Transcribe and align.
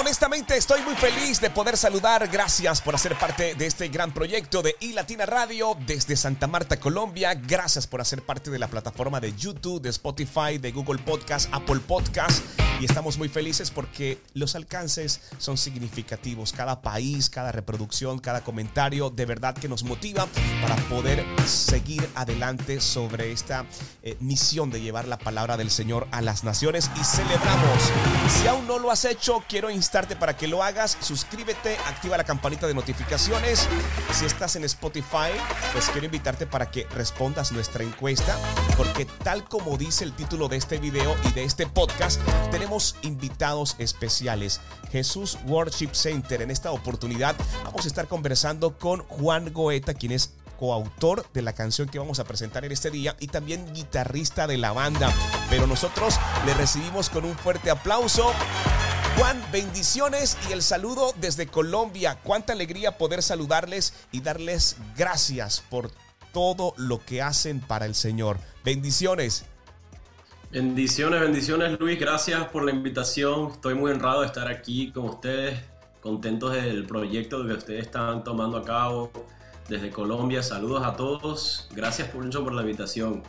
honestamente 0.00 0.56
estoy 0.56 0.80
muy 0.82 0.94
feliz 0.94 1.40
de 1.40 1.50
poder 1.50 1.76
saludar. 1.76 2.26
Gracias 2.28 2.80
por 2.80 2.94
hacer 2.94 3.18
parte 3.18 3.54
de 3.54 3.66
este 3.66 3.88
gran 3.88 4.12
proyecto 4.12 4.62
de 4.62 4.74
iLatina 4.80 5.26
Radio 5.26 5.76
desde 5.86 6.16
Santa 6.16 6.46
Marta, 6.46 6.80
Colombia. 6.80 7.34
Gracias 7.34 7.86
por 7.86 8.00
hacer 8.00 8.22
parte 8.22 8.50
de 8.50 8.58
la 8.58 8.68
plataforma 8.68 9.20
de 9.20 9.34
YouTube, 9.36 9.82
de 9.82 9.90
Spotify, 9.90 10.56
de 10.58 10.72
Google 10.72 11.02
Podcast, 11.02 11.50
Apple 11.52 11.80
Podcast. 11.86 12.42
Y 12.80 12.86
estamos 12.86 13.18
muy 13.18 13.28
felices 13.28 13.70
porque 13.70 14.22
los 14.32 14.54
alcances 14.54 15.20
son 15.36 15.58
significativos. 15.58 16.54
Cada 16.54 16.80
país, 16.80 17.28
cada 17.28 17.52
reproducción, 17.52 18.18
cada 18.18 18.42
comentario 18.42 19.10
de 19.10 19.26
verdad 19.26 19.54
que 19.54 19.68
nos 19.68 19.84
motiva 19.84 20.26
para 20.62 20.76
poder 20.88 21.26
seguir 21.46 22.08
adelante 22.14 22.80
sobre 22.80 23.32
esta 23.32 23.66
eh, 24.02 24.16
misión 24.20 24.70
de 24.70 24.80
llevar 24.80 25.06
la 25.06 25.18
palabra 25.18 25.58
del 25.58 25.70
Señor 25.70 26.08
a 26.10 26.22
las 26.22 26.42
naciones 26.42 26.90
y 26.98 27.04
celebramos. 27.04 27.92
Si 28.40 28.48
aún 28.48 28.66
no 28.66 28.78
lo 28.78 28.90
has 28.90 29.04
hecho, 29.04 29.44
quiero 29.46 29.68
instarte 29.90 30.14
para 30.14 30.36
que 30.36 30.46
lo 30.46 30.62
hagas. 30.62 30.96
Suscríbete, 31.00 31.76
activa 31.88 32.16
la 32.16 32.22
campanita 32.22 32.68
de 32.68 32.74
notificaciones. 32.74 33.66
Si 34.12 34.24
estás 34.24 34.54
en 34.54 34.62
Spotify, 34.62 35.32
pues 35.72 35.88
quiero 35.88 36.04
invitarte 36.04 36.46
para 36.46 36.70
que 36.70 36.86
respondas 36.94 37.50
nuestra 37.50 37.82
encuesta, 37.82 38.38
porque 38.76 39.04
tal 39.04 39.42
como 39.48 39.76
dice 39.76 40.04
el 40.04 40.12
título 40.12 40.46
de 40.46 40.58
este 40.58 40.78
video 40.78 41.16
y 41.24 41.32
de 41.32 41.42
este 41.42 41.66
podcast, 41.66 42.20
tenemos 42.52 42.94
invitados 43.02 43.74
especiales. 43.80 44.60
Jesús 44.92 45.38
Worship 45.46 45.90
Center. 45.90 46.40
En 46.40 46.52
esta 46.52 46.70
oportunidad 46.70 47.34
vamos 47.64 47.84
a 47.84 47.88
estar 47.88 48.06
conversando 48.06 48.78
con 48.78 49.00
Juan 49.08 49.52
Goeta, 49.52 49.94
quien 49.94 50.12
es 50.12 50.34
coautor 50.56 51.26
de 51.32 51.42
la 51.42 51.52
canción 51.52 51.88
que 51.88 51.98
vamos 51.98 52.20
a 52.20 52.24
presentar 52.24 52.64
en 52.64 52.70
este 52.70 52.92
día 52.92 53.16
y 53.18 53.26
también 53.26 53.74
guitarrista 53.74 54.46
de 54.46 54.56
la 54.56 54.70
banda. 54.70 55.12
Pero 55.48 55.66
nosotros 55.66 56.14
le 56.46 56.54
recibimos 56.54 57.10
con 57.10 57.24
un 57.24 57.36
fuerte 57.36 57.70
aplauso. 57.70 58.32
Juan, 59.16 59.42
bendiciones 59.52 60.36
y 60.48 60.52
el 60.52 60.62
saludo 60.62 61.12
desde 61.20 61.46
Colombia. 61.46 62.18
Cuánta 62.22 62.52
alegría 62.52 62.98
poder 62.98 63.22
saludarles 63.22 63.94
y 64.12 64.20
darles 64.20 64.76
gracias 64.96 65.62
por 65.68 65.90
todo 66.32 66.74
lo 66.76 67.04
que 67.04 67.22
hacen 67.22 67.60
para 67.60 67.86
el 67.86 67.94
Señor. 67.94 68.38
Bendiciones. 68.64 69.44
Bendiciones, 70.52 71.20
bendiciones 71.20 71.78
Luis, 71.78 71.98
gracias 72.00 72.44
por 72.48 72.64
la 72.64 72.72
invitación. 72.72 73.52
Estoy 73.52 73.74
muy 73.74 73.92
honrado 73.92 74.22
de 74.22 74.26
estar 74.26 74.48
aquí 74.48 74.90
con 74.90 75.04
ustedes, 75.04 75.60
contentos 76.00 76.54
del 76.54 76.86
proyecto 76.86 77.46
que 77.46 77.52
ustedes 77.52 77.86
están 77.86 78.24
tomando 78.24 78.56
a 78.58 78.64
cabo 78.64 79.12
desde 79.68 79.90
Colombia. 79.90 80.42
Saludos 80.42 80.82
a 80.84 80.96
todos, 80.96 81.68
gracias 81.72 82.12
mucho 82.14 82.42
por 82.42 82.52
la 82.52 82.62
invitación. 82.62 83.22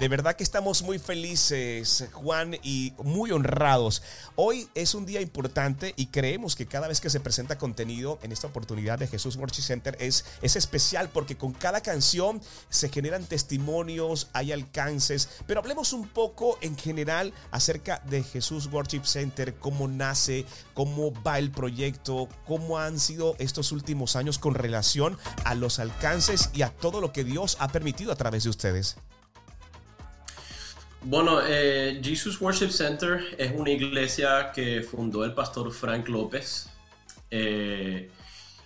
De 0.00 0.08
verdad 0.08 0.34
que 0.34 0.42
estamos 0.42 0.82
muy 0.82 0.98
felices, 0.98 2.08
Juan, 2.14 2.56
y 2.62 2.94
muy 3.04 3.32
honrados. 3.32 4.02
Hoy 4.34 4.66
es 4.74 4.94
un 4.94 5.04
día 5.04 5.20
importante 5.20 5.92
y 5.94 6.06
creemos 6.06 6.56
que 6.56 6.64
cada 6.64 6.88
vez 6.88 7.02
que 7.02 7.10
se 7.10 7.20
presenta 7.20 7.58
contenido 7.58 8.18
en 8.22 8.32
esta 8.32 8.46
oportunidad 8.46 8.98
de 8.98 9.08
Jesús 9.08 9.36
Worship 9.36 9.60
Center 9.60 9.98
es, 10.00 10.24
es 10.40 10.56
especial 10.56 11.10
porque 11.10 11.36
con 11.36 11.52
cada 11.52 11.82
canción 11.82 12.40
se 12.70 12.88
generan 12.88 13.26
testimonios, 13.26 14.28
hay 14.32 14.52
alcances, 14.52 15.28
pero 15.46 15.60
hablemos 15.60 15.92
un 15.92 16.08
poco 16.08 16.56
en 16.62 16.78
general 16.78 17.34
acerca 17.50 18.02
de 18.08 18.22
Jesús 18.22 18.68
Worship 18.72 19.04
Center, 19.04 19.56
cómo 19.56 19.86
nace, 19.86 20.46
cómo 20.72 21.12
va 21.22 21.38
el 21.38 21.50
proyecto, 21.50 22.26
cómo 22.46 22.78
han 22.78 22.98
sido 22.98 23.36
estos 23.38 23.70
últimos 23.70 24.16
años 24.16 24.38
con 24.38 24.54
relación 24.54 25.18
a 25.44 25.54
los 25.54 25.78
alcances 25.78 26.48
y 26.54 26.62
a 26.62 26.70
todo 26.70 27.02
lo 27.02 27.12
que 27.12 27.22
Dios 27.22 27.58
ha 27.60 27.68
permitido 27.68 28.12
a 28.12 28.16
través 28.16 28.44
de 28.44 28.48
ustedes. 28.48 28.96
Bueno, 31.02 31.40
eh, 31.46 31.98
Jesus 32.04 32.38
Worship 32.40 32.70
Center 32.70 33.34
es 33.38 33.52
una 33.56 33.70
iglesia 33.70 34.52
que 34.52 34.82
fundó 34.82 35.24
el 35.24 35.32
pastor 35.32 35.72
Frank 35.72 36.08
López. 36.08 36.68
Eh, 37.30 38.10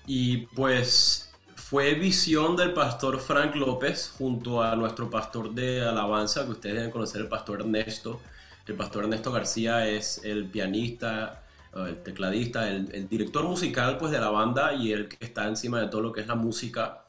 y 0.06 0.38
pues 0.38 1.32
fue 1.54 1.94
visión 1.94 2.56
del 2.56 2.72
pastor 2.72 3.20
Frank 3.20 3.54
López 3.54 4.12
junto 4.18 4.62
a 4.62 4.74
nuestro 4.74 5.08
pastor 5.08 5.54
de 5.54 5.82
alabanza, 5.82 6.44
que 6.44 6.50
ustedes 6.52 6.74
deben 6.76 6.90
conocer, 6.90 7.20
el 7.20 7.28
pastor 7.28 7.60
Ernesto. 7.60 8.20
El 8.66 8.74
pastor 8.74 9.04
Ernesto 9.04 9.30
García 9.30 9.86
es 9.86 10.20
el 10.24 10.46
pianista, 10.46 11.44
el 11.74 12.02
tecladista, 12.02 12.68
el, 12.68 13.08
director 13.08 13.44
musical 13.44 13.96
pues, 13.98 14.10
de 14.10 14.18
la 14.18 14.30
banda 14.30 14.74
y 14.74 14.92
el 14.92 15.08
que 15.08 15.24
está 15.24 15.46
encima 15.46 15.80
de 15.80 15.88
todo 15.88 16.00
lo 16.00 16.12
que 16.12 16.22
es 16.22 16.26
la 16.26 16.34
música. 16.34 17.04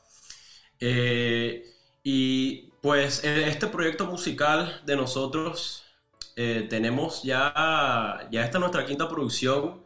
Eh, 0.80 1.66
y 2.03 2.69
pues 2.85 3.23
este 3.23 3.66
proyecto 3.66 4.06
musical 4.06 4.79
de 4.85 4.96
nosotros 4.96 5.85
eh, 6.35 6.68
tenemos 6.69 7.23
ya, 7.23 8.28
ya 8.29 8.46
esta 8.46 8.59
nuestra 8.59 8.85
quinta 8.85 9.09
producción. 9.09 9.81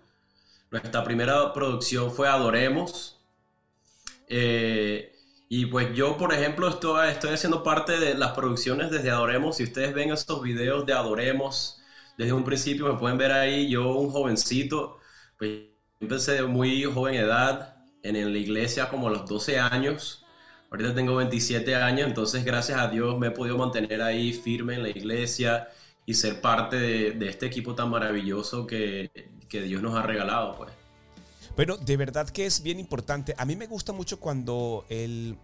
Nuestra 0.69 1.01
primera 1.05 1.53
producción 1.53 2.11
fue 2.11 2.27
Adoremos. 2.27 3.17
Eh, 4.27 5.15
y 5.47 5.67
pues 5.67 5.95
yo, 5.95 6.17
por 6.17 6.33
ejemplo, 6.33 6.67
estoy, 6.67 7.07
estoy 7.07 7.29
haciendo 7.35 7.63
parte 7.63 7.97
de 8.01 8.15
las 8.15 8.33
producciones 8.33 8.91
desde 8.91 9.11
Adoremos. 9.11 9.55
Si 9.55 9.63
ustedes 9.63 9.93
ven 9.93 10.11
estos 10.11 10.41
videos 10.41 10.85
de 10.85 10.91
Adoremos, 10.91 11.79
desde 12.17 12.33
un 12.33 12.43
principio 12.43 12.91
me 12.91 12.99
pueden 12.99 13.17
ver 13.17 13.31
ahí, 13.31 13.69
yo 13.69 13.93
un 13.93 14.09
jovencito, 14.09 14.99
pues 15.37 15.69
empecé 16.01 16.33
de 16.33 16.43
muy 16.43 16.83
joven 16.83 17.15
edad 17.15 17.77
en 18.03 18.33
la 18.33 18.37
iglesia 18.37 18.89
como 18.89 19.07
a 19.07 19.11
los 19.11 19.25
12 19.25 19.57
años. 19.57 20.25
Ahorita 20.71 20.93
tengo 20.93 21.15
27 21.15 21.75
años, 21.75 22.07
entonces 22.07 22.45
gracias 22.45 22.79
a 22.79 22.87
Dios 22.87 23.17
me 23.17 23.27
he 23.27 23.31
podido 23.31 23.57
mantener 23.57 24.01
ahí 24.01 24.33
firme 24.33 24.75
en 24.75 24.83
la 24.83 24.89
iglesia 24.89 25.69
y 26.05 26.13
ser 26.13 26.41
parte 26.41 26.77
de, 26.77 27.29
este 27.29 27.47
equipo 27.47 27.75
tan 27.75 27.89
maravilloso 27.89 28.67
que, 28.67 29.11
que 29.47 29.61
Dios 29.63 29.81
nos 29.81 29.95
ha 29.95 30.03
regalado, 30.03 30.55
pues. 30.55 30.78
Pero 31.59 31.75
de 31.75 31.97
verdad 31.97 32.29
que 32.29 32.45
es 32.45 32.63
bien 32.63 32.79
importante. 32.79 33.35
A 33.37 33.43
mí 33.43 33.57
me 33.57 33.67
gusta 33.67 33.91
mucho 33.91 34.21
cuando 34.21 34.85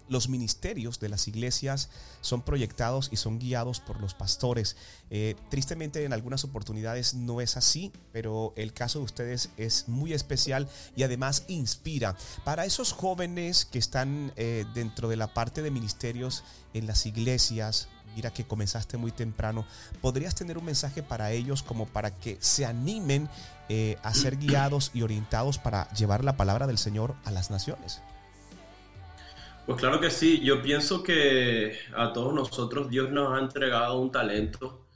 los 0.08 0.30
ministerios 0.30 1.02
de 1.02 1.10
las 1.10 1.28
iglesias 1.28 1.90
son 2.22 2.42
proyectados 2.42 3.10
y 3.12 3.18
son 3.18 3.38
guiados 3.38 3.82
por 3.82 4.00
los 4.00 4.14
pastores. 4.14 4.78
Eh, 5.10 5.36
tristemente 5.50 6.06
en 6.06 6.14
algunas 6.14 6.46
oportunidades 6.46 7.16
no 7.16 7.42
es 7.42 7.58
así, 7.58 7.92
pero 8.14 8.54
el 8.56 8.72
caso 8.72 9.00
de 9.00 9.06
ustedes 9.06 9.50
es 9.58 9.90
muy 9.90 10.14
especial 10.14 10.70
y 10.96 11.04
además 11.04 11.44
inspira. 11.50 12.16
Para 12.46 12.64
esos 12.64 12.94
jóvenes 12.94 13.66
que 13.66 13.80
están 13.80 14.32
eh, 14.38 14.64
dentro 14.74 15.10
de 15.10 15.18
la 15.18 15.34
parte 15.34 15.62
de 15.62 15.70
ministerios 15.70 16.46
en 16.74 16.88
las 16.88 17.06
iglesias, 17.08 17.90
mira 18.16 18.32
que 18.32 18.46
comenzaste 18.46 18.98
muy 18.98 19.12
temprano, 19.12 19.66
¿podrías 20.02 20.36
tener 20.36 20.58
un 20.58 20.66
mensaje 20.66 21.04
para 21.04 21.32
ellos 21.32 21.64
como 21.64 21.86
para 21.86 22.12
que 22.12 22.38
se 22.40 22.66
animen 22.66 23.30
eh, 23.70 23.98
a 24.04 24.14
ser 24.14 24.38
guiados 24.40 24.92
y 24.94 25.02
orientados 25.02 25.58
para 25.58 25.90
llevar 25.92 26.24
la 26.24 26.38
palabra 26.38 26.68
del 26.68 26.78
Señor 26.78 27.16
a 27.26 27.32
las 27.32 27.52
naciones? 27.52 28.02
Pues 29.66 29.80
claro 29.80 30.00
que 30.00 30.12
sí, 30.12 30.42
yo 30.42 30.62
pienso 30.62 31.02
que 31.02 31.76
a 31.96 32.14
todos 32.14 32.34
nosotros 32.34 32.90
Dios 32.90 33.12
nos 33.12 33.36
ha 33.36 33.42
entregado 33.42 34.00
un 34.00 34.12
talento 34.12 34.88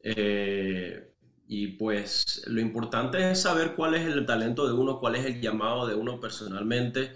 eh, 0.00 1.12
y 1.46 1.68
pues 1.68 2.42
lo 2.46 2.60
importante 2.60 3.30
es 3.30 3.42
saber 3.42 3.74
cuál 3.74 3.94
es 3.94 4.06
el 4.06 4.24
talento 4.24 4.66
de 4.66 4.72
uno, 4.72 5.00
cuál 5.00 5.16
es 5.16 5.26
el 5.26 5.40
llamado 5.40 5.86
de 5.86 5.94
uno 5.94 6.18
personalmente 6.18 7.12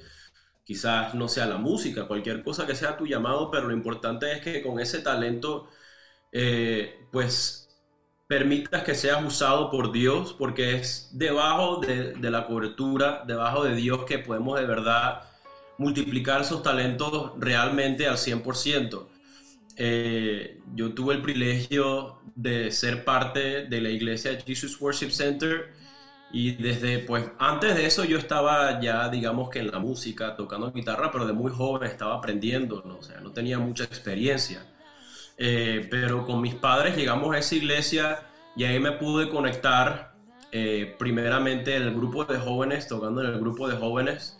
quizás 0.70 1.16
no 1.16 1.26
sea 1.26 1.47
la 1.47 1.56
música, 1.56 2.06
cualquier 2.06 2.44
cosa 2.44 2.64
que 2.64 2.76
sea 2.76 2.97
tu 2.97 3.04
llamado, 3.04 3.50
pero 3.50 3.66
lo 3.66 3.75
importante 3.75 4.31
es 4.31 4.41
que 4.41 4.62
con 4.62 4.78
ese 4.78 5.00
talento, 5.00 5.69
eh, 6.31 7.06
pues 7.10 7.76
permitas 8.28 8.84
que 8.84 8.94
seas 8.94 9.20
usado 9.25 9.69
por 9.69 9.91
Dios, 9.91 10.32
porque 10.38 10.76
es 10.76 11.08
debajo 11.10 11.81
de, 11.81 12.14
la 12.31 12.47
cobertura, 12.47 13.25
debajo 13.26 13.64
de 13.64 13.75
Dios 13.75 14.04
que 14.04 14.20
podemos 14.20 14.60
de 14.60 14.66
verdad 14.66 15.22
multiplicar 15.76 16.42
esos 16.42 16.62
talentos 16.62 17.32
realmente 17.40 18.06
al 18.06 18.17
100%. 18.17 19.08
Eh, 19.75 20.61
yo 20.76 20.94
tuve 20.94 21.14
el 21.14 21.20
privilegio 21.20 22.20
de 22.37 22.70
ser 22.70 23.05
parte 23.05 23.67
de 23.67 23.81
la 23.81 23.90
iglesia 23.90 24.38
Jesus 24.46 24.81
Worship 24.81 25.11
Center 25.11 25.72
y 26.32 26.53
desde, 26.53 27.00
pues, 27.00 27.31
antes 27.38 27.75
de 27.75 27.87
eso 27.87 28.05
yo 28.05 28.17
estaba 28.17 28.81
ya, 28.81 29.09
digamos 29.09 29.50
que 29.50 29.59
en 29.59 29.71
la 29.71 29.79
música, 29.81 30.37
tocando 30.37 30.71
guitarra, 30.71 31.11
pero 31.11 31.27
de 31.27 31.32
muy 31.32 31.50
joven 31.50 31.88
estaba 31.88 32.15
aprendiendo, 32.15 32.82
¿no? 32.87 32.99
o 32.99 33.03
sea, 33.03 33.21
no 33.21 33.32
tenía 33.32 33.59
mucha 33.59 33.85
experiencia. 33.85 34.65
Eh, 35.37 35.88
pero 35.91 36.27
con 36.27 36.41
mis 36.41 36.55
padres 36.55 36.97
llegamos 36.97 37.35
a 37.35 37.38
esa 37.38 37.55
iglesia 37.55 38.21
y 38.55 38.65
ahí 38.65 38.79
me 38.79 38.93
pude 38.93 39.29
conectar 39.29 40.12
eh, 40.53 40.94
primeramente 40.99 41.77
en 41.77 41.82
el 41.82 41.94
grupo 41.94 42.25
de 42.25 42.38
jóvenes, 42.38 42.87
tocando 42.87 43.23
en 43.23 43.29
el 43.29 43.41
grupo 43.41 43.67
de 43.67 43.77
jóvenes. 43.77 44.37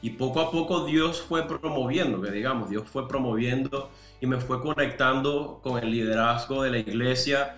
Y 0.00 0.10
poco 0.10 0.40
a 0.40 0.50
poco 0.50 0.84
Dios 0.84 1.20
fue 1.22 1.48
promoviendo, 1.48 2.22
que 2.22 2.30
digamos, 2.30 2.70
Dios 2.70 2.88
fue 2.88 3.08
promoviendo 3.08 3.90
y 4.20 4.26
me 4.26 4.38
fue 4.38 4.62
conectando 4.62 5.60
con 5.62 5.82
el 5.82 5.90
liderazgo 5.90 6.62
de 6.62 6.70
la 6.70 6.78
iglesia. 6.78 7.56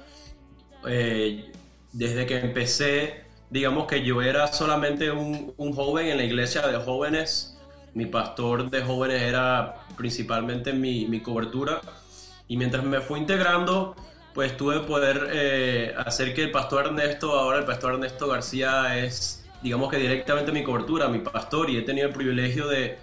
Eh, 0.88 1.52
desde 1.92 2.26
que 2.26 2.38
empecé 2.38 3.25
digamos 3.50 3.86
que 3.86 4.02
yo 4.02 4.22
era 4.22 4.48
solamente 4.48 5.10
un, 5.10 5.54
joven 5.74 6.08
en 6.08 6.18
la 6.18 6.24
iglesia 6.24 6.66
de 6.66 6.78
jóvenes. 6.78 7.58
Mi 7.94 8.06
pastor 8.06 8.70
de 8.70 8.82
jóvenes 8.82 9.22
era 9.22 9.86
principalmente 9.96 10.72
mi, 10.72 11.20
cobertura. 11.20 11.80
Y 12.48 12.56
mientras 12.56 12.84
me 12.84 13.00
fui 13.00 13.20
integrando, 13.20 13.96
pues 14.34 14.56
tuve 14.56 14.80
poder 14.80 15.28
eh, 15.32 15.94
hacer 15.96 16.34
que 16.34 16.44
el 16.44 16.50
pastor 16.50 16.86
Ernesto, 16.86 17.32
ahora 17.32 17.58
el 17.58 17.64
pastor 17.64 17.94
Ernesto 17.94 18.28
García 18.28 18.98
es, 18.98 19.44
digamos 19.62 19.90
que 19.90 19.96
directamente 19.96 20.52
mi 20.52 20.62
cobertura, 20.62 21.08
mi 21.08 21.20
pastor, 21.20 21.70
y 21.70 21.78
he 21.78 21.82
tenido 21.82 22.08
el 22.08 22.14
privilegio 22.14 22.68
de, 22.68 22.98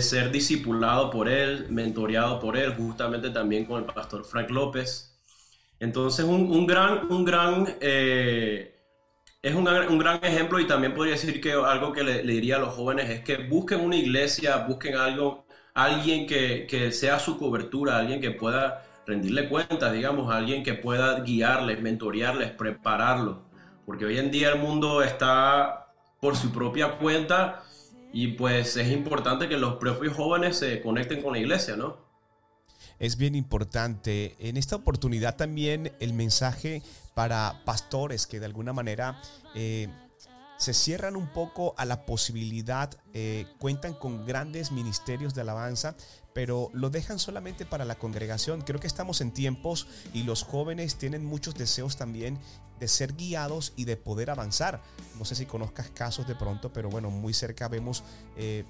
ser 0.00 0.30
discipulado 0.30 1.10
por 1.10 1.28
él, 1.28 1.66
mentoreado 1.68 2.38
por 2.38 2.56
él, 2.56 2.74
justamente 2.74 3.30
también 3.30 3.64
con 3.64 3.80
el 3.80 3.86
pastor 3.92 4.24
Frank 4.24 4.48
López. 4.50 5.18
Entonces, 5.80 6.24
un, 6.24 6.48
un 6.48 6.64
gran, 6.64 7.10
un 7.10 7.24
gran, 7.24 7.66
eh, 7.80 8.69
es 9.42 9.54
un, 9.54 9.66
un, 9.66 9.98
gran 9.98 10.22
ejemplo 10.24 10.60
y 10.60 10.66
también 10.66 10.94
podría 10.94 11.14
decir 11.14 11.40
que 11.40 11.52
algo 11.52 11.92
que 11.92 12.02
le, 12.02 12.22
le, 12.24 12.32
diría 12.34 12.56
a 12.56 12.58
los 12.58 12.74
jóvenes 12.74 13.08
es 13.10 13.20
que 13.20 13.36
busquen 13.48 13.80
una 13.80 13.96
iglesia, 13.96 14.58
busquen 14.68 14.96
algo, 14.96 15.46
alguien 15.74 16.26
que, 16.26 16.66
que 16.68 16.92
sea 16.92 17.18
su 17.18 17.38
cobertura, 17.38 17.96
alguien 17.98 18.20
que 18.20 18.32
pueda 18.32 18.84
rendirle 19.06 19.48
cuentas, 19.48 19.92
digamos, 19.92 20.32
alguien 20.32 20.62
que 20.62 20.74
pueda 20.74 21.20
guiarles, 21.20 21.80
mentorearles, 21.80 22.50
prepararlos. 22.52 23.38
Porque 23.86 24.04
hoy 24.04 24.18
en 24.18 24.30
día 24.30 24.50
el 24.50 24.58
mundo 24.58 25.02
está 25.02 25.86
por 26.20 26.36
su 26.36 26.52
propia 26.52 26.98
cuenta 26.98 27.62
y 28.12 28.28
pues 28.28 28.76
es 28.76 28.90
importante 28.92 29.48
que 29.48 29.56
los 29.56 29.76
propios 29.76 30.14
jóvenes 30.14 30.58
se 30.58 30.82
conecten 30.82 31.22
con 31.22 31.32
la 31.32 31.38
iglesia, 31.38 31.76
¿no? 31.76 32.09
Es 33.00 33.16
bien 33.16 33.34
importante. 33.34 34.36
En 34.38 34.58
esta 34.58 34.76
oportunidad 34.76 35.36
también 35.36 35.90
el 36.00 36.12
mensaje 36.12 36.82
para 37.14 37.62
pastores 37.64 38.26
que 38.26 38.40
de 38.40 38.46
alguna 38.46 38.74
manera 38.74 39.20
eh, 39.54 39.88
se 40.58 40.74
cierran 40.74 41.16
un 41.16 41.26
poco 41.26 41.74
a 41.78 41.86
la 41.86 42.04
posibilidad, 42.04 42.90
eh, 43.14 43.46
cuentan 43.58 43.94
con 43.94 44.26
grandes 44.26 44.70
ministerios 44.70 45.34
de 45.34 45.40
alabanza, 45.40 45.96
pero 46.34 46.68
lo 46.74 46.90
dejan 46.90 47.18
solamente 47.18 47.64
para 47.64 47.86
la 47.86 47.94
congregación. 47.94 48.60
Creo 48.60 48.80
que 48.80 48.86
estamos 48.86 49.22
en 49.22 49.32
tiempos 49.32 49.86
y 50.12 50.24
los 50.24 50.42
jóvenes 50.42 50.96
tienen 50.96 51.24
muchos 51.24 51.54
deseos 51.54 51.96
también 51.96 52.38
de 52.80 52.88
ser 52.88 53.14
guiados 53.14 53.72
y 53.76 53.84
de 53.84 53.96
poder 53.96 54.30
avanzar. 54.30 54.82
No 55.18 55.24
sé 55.24 55.34
si 55.34 55.46
conozcas 55.46 55.90
casos 55.90 56.26
de 56.26 56.34
pronto, 56.34 56.72
pero 56.72 56.88
bueno, 56.88 57.10
muy 57.10 57.34
cerca 57.34 57.68
vemos 57.68 58.02
eh, 58.36 58.64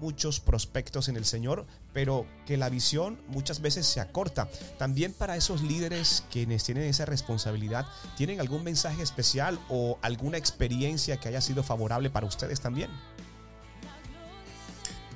muchos 0.00 0.40
prospectos 0.40 1.08
en 1.08 1.16
el 1.16 1.24
Señor, 1.24 1.66
pero 1.92 2.26
que 2.46 2.56
la 2.56 2.68
visión 2.68 3.18
muchas 3.28 3.60
veces 3.60 3.86
se 3.86 4.00
acorta. 4.00 4.48
También 4.78 5.12
para 5.12 5.36
esos 5.36 5.62
líderes 5.62 6.24
quienes 6.30 6.64
tienen 6.64 6.84
esa 6.84 7.06
responsabilidad, 7.06 7.86
¿tienen 8.16 8.40
algún 8.40 8.64
mensaje 8.64 9.02
especial 9.02 9.58
o 9.68 9.98
alguna 10.02 10.36
experiencia 10.36 11.18
que 11.18 11.28
haya 11.28 11.40
sido 11.40 11.62
favorable 11.62 12.10
para 12.10 12.26
ustedes 12.26 12.60
también? 12.60 12.90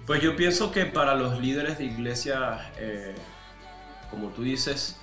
Pues 0.06 0.22
yo 0.22 0.36
pienso 0.36 0.72
que 0.72 0.86
para 0.86 1.14
los 1.14 1.38
líderes 1.38 1.76
de 1.76 1.84
iglesia, 1.84 2.72
eh, 2.78 3.14
como 4.10 4.28
tú 4.28 4.42
dices, 4.42 4.96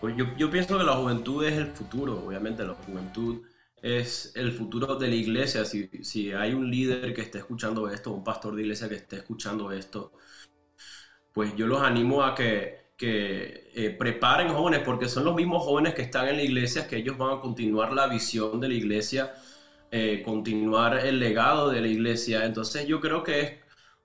pues 0.00 0.16
yo, 0.16 0.24
yo, 0.36 0.50
pienso 0.50 0.78
que 0.78 0.84
la 0.84 0.94
juventud 0.94 1.44
es 1.44 1.58
el 1.58 1.66
futuro, 1.68 2.24
obviamente 2.26 2.64
la 2.64 2.74
juventud 2.74 3.42
es 3.82 4.32
el 4.34 4.52
futuro 4.52 4.96
de 4.96 5.08
la 5.08 5.14
iglesia. 5.14 5.64
Si, 5.64 5.88
si 6.02 6.32
hay 6.32 6.54
un 6.54 6.70
líder 6.70 7.14
que 7.14 7.22
esté 7.22 7.38
escuchando 7.38 7.88
esto, 7.88 8.12
un 8.12 8.24
pastor 8.24 8.54
de 8.54 8.62
iglesia 8.62 8.88
que 8.88 8.96
esté 8.96 9.16
escuchando 9.16 9.72
esto, 9.72 10.12
pues 11.32 11.54
yo 11.56 11.66
los 11.66 11.82
animo 11.82 12.22
a 12.22 12.34
que, 12.34 12.90
que 12.96 13.70
eh, 13.74 13.90
preparen 13.90 14.48
jóvenes, 14.50 14.80
porque 14.84 15.08
son 15.08 15.24
los 15.24 15.34
mismos 15.34 15.64
jóvenes 15.64 15.94
que 15.94 16.02
están 16.02 16.28
en 16.28 16.36
la 16.36 16.42
iglesia, 16.42 16.86
que 16.86 16.96
ellos 16.96 17.16
van 17.18 17.38
a 17.38 17.40
continuar 17.40 17.92
la 17.92 18.06
visión 18.08 18.60
de 18.60 18.68
la 18.68 18.74
iglesia, 18.74 19.34
eh, 19.90 20.22
continuar 20.24 20.98
el 21.06 21.18
legado 21.18 21.70
de 21.70 21.80
la 21.80 21.88
iglesia. 21.88 22.44
Entonces 22.44 22.86
yo 22.86 23.00
creo 23.00 23.22
que 23.22 23.40
es 23.40 23.52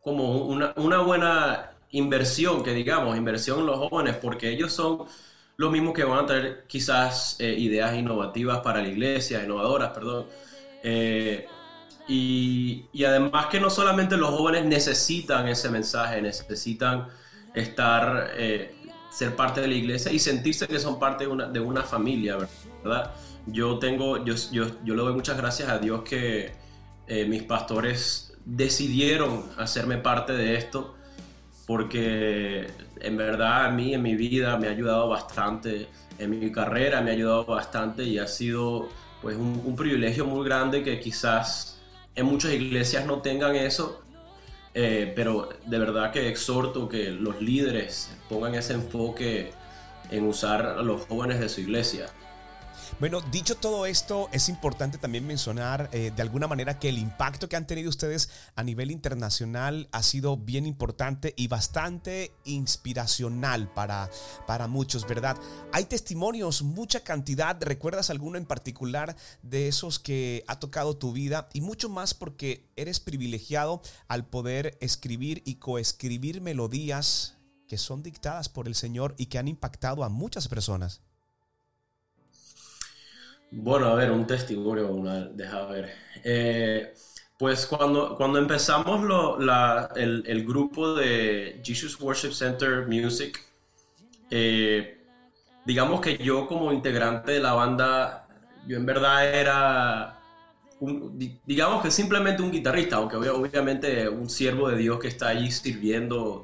como 0.02 0.46
una, 0.46 0.74
una 0.78 1.00
buena 1.00 1.72
inversión, 1.92 2.64
que 2.64 2.74
digamos, 2.74 3.18
inversión 3.18 3.60
en 3.60 3.66
los 3.68 3.78
jóvenes, 3.90 4.16
porque 4.18 4.50
ellos 4.50 4.72
son 4.74 5.06
los 5.58 5.72
mismos 5.72 5.94
que 5.94 6.04
van 6.04 6.24
a 6.24 6.26
traer 6.26 6.66
quizás 6.68 7.38
eh, 7.40 7.56
ideas 7.58 7.96
innovativas 7.96 8.60
para 8.60 8.82
la 8.82 8.88
iglesia, 8.88 9.44
innovadoras, 9.44 9.92
perdón. 9.92 10.28
Eh, 10.84 11.48
y, 12.08 12.86
y, 12.94 13.04
además 13.06 13.48
que 13.48 13.60
no 13.60 13.70
solamente 13.70 14.18
los 14.18 14.30
jóvenes 14.30 14.66
necesitan 14.66 15.48
ese 15.48 15.70
mensaje, 15.70 16.22
necesitan 16.22 17.08
estar, 17.54 18.32
eh, 18.36 18.76
ser 19.10 19.36
parte 19.36 19.62
de 19.62 19.68
la 19.68 19.74
iglesia 19.74 20.12
y 20.12 20.20
sentirse 20.20 20.68
que 20.68 20.78
son 20.78 21.00
parte 21.00 21.24
de 21.24 21.32
una, 21.32 21.48
de 21.48 21.60
una 21.60 21.82
familia, 21.82 22.38
¿verdad? 22.84 23.12
Yo 23.48 23.80
tengo, 23.80 24.24
yo, 24.24 24.36
yo, 24.52 24.66
yo 24.84 24.94
le 24.94 25.02
doy 25.02 25.14
muchas 25.14 25.38
gracias 25.38 25.70
a 25.70 25.80
Dios 25.80 26.04
que 26.04 26.54
mis 27.28 27.44
pastores 27.44 28.34
decidieron 28.46 29.46
hacerme 29.58 29.98
parte 29.98 30.34
de 30.34 30.56
esto 30.56 30.96
porque 31.66 32.68
en 33.00 33.18
verdad 33.18 33.66
a 33.66 33.70
mí 33.72 33.94
en 33.94 34.02
mi 34.02 34.16
vida 34.16 34.58
me 34.58 34.68
ha 34.68 34.72
ayudado 34.72 35.10
bastante, 35.10 35.88
en 36.20 36.40
mi 36.40 36.52
carrera 36.52 37.02
me 37.02 37.12
ha 37.12 37.14
ayudado 37.14 37.46
bastante 37.46 38.04
y 38.04 38.20
ha 38.20 38.28
sido 38.28 38.90
pues 39.22 39.38
un, 39.38 39.76
privilegio 39.76 40.26
muy 40.26 40.46
grande 40.46 40.84
que 40.84 41.00
quizás 41.00 41.82
en 42.16 42.28
muchas 42.28 42.54
iglesias 42.54 43.06
no 43.06 43.22
tengan 43.22 43.56
eso, 43.56 44.04
eh, 44.74 45.12
pero 45.16 45.50
de 45.66 45.80
verdad 45.80 46.12
que 46.12 46.30
exhorto 46.30 46.88
que 46.88 47.10
los 47.10 47.42
líderes 47.42 48.16
pongan 48.30 48.56
ese 48.56 48.74
enfoque 48.74 49.52
en 50.12 50.28
usar 50.28 50.66
a 50.66 50.84
los 50.84 51.06
jóvenes 51.08 51.40
de 51.40 51.50
su 51.50 51.62
iglesia. 51.62 52.08
Bueno, 52.98 53.20
dicho 53.20 53.56
todo 53.56 53.86
esto, 53.86 54.30
es 54.32 54.48
importante 54.48 54.98
también 54.98 55.28
mencionar 55.28 55.90
eh, 55.92 56.14
de 56.16 56.22
alguna 56.22 56.48
manera 56.48 56.80
que 56.80 56.88
el 56.88 56.98
impacto 56.98 57.50
que 57.50 57.58
han 57.58 57.68
tenido 57.68 57.90
ustedes 57.90 58.30
a 58.56 58.64
nivel 58.64 58.90
internacional 58.90 59.90
ha 59.92 60.02
sido 60.02 60.38
bien 60.38 60.66
importante 60.66 61.34
y 61.36 61.50
bastante 61.50 62.32
inspiracional 62.46 63.70
para, 63.74 64.10
para 64.48 64.68
muchos, 64.68 65.06
¿verdad? 65.06 65.36
Hay 65.74 65.86
testimonios, 65.86 66.64
mucha 66.64 67.02
cantidad. 67.02 67.62
¿Recuerdas 67.62 68.10
alguno 68.10 68.38
en 68.38 68.46
particular 68.46 69.18
de 69.44 69.68
esos 69.68 70.00
que 70.00 70.46
ha 70.48 70.58
tocado 70.62 70.96
tu 70.96 71.12
vida? 71.12 71.50
Y 71.52 71.60
mucho 71.60 71.90
más 71.90 72.14
porque 72.14 72.70
eres 72.78 73.02
privilegiado 73.02 73.82
al 74.08 74.26
poder 74.26 74.78
escribir 74.80 75.44
y 75.46 75.56
coescribir 75.56 76.40
melodías 76.40 77.36
que 77.68 77.78
son 77.78 78.04
dictadas 78.04 78.48
por 78.48 78.68
el 78.68 78.76
Señor 78.76 79.16
y 79.18 79.26
que 79.26 79.38
han 79.38 79.50
impactado 79.50 80.06
a 80.06 80.10
muchas 80.10 80.48
personas. 80.48 81.02
Bueno, 83.58 83.88
a 83.88 83.96
ver, 83.96 84.12
un 84.12 84.28
testimonio, 84.28 84.90
una, 84.90 85.28
deja 85.28 85.66
ver. 85.68 85.90
Eh, 86.26 86.94
pues 87.38 87.66
cuando, 87.66 88.18
cuando 88.18 88.38
empezamos 88.38 89.02
lo, 89.02 89.40
el, 89.96 90.46
grupo 90.46 90.94
de 90.94 91.62
Jesus 91.64 92.00
Worship 92.02 92.34
Center 92.34 92.86
Music, 92.86 93.40
eh, 94.30 94.98
digamos 95.66 96.02
que 96.02 96.18
yo 96.18 96.48
como 96.48 96.74
integrante 96.74 97.32
de 97.32 97.40
la 97.40 97.54
banda, 97.54 98.28
yo 98.68 98.76
en 98.76 98.86
verdad 98.86 99.34
era, 99.34 100.20
digamos 101.46 101.82
que 101.82 101.92
simplemente 101.92 102.42
un 102.42 102.52
guitarrista, 102.52 102.98
aunque 102.98 103.16
obviamente 103.16 104.10
un 104.10 104.30
siervo 104.30 104.70
de 104.70 104.78
Dios 104.78 105.00
que 105.00 105.08
está 105.08 105.30
allí 105.30 105.50
sirviendo 105.50 106.44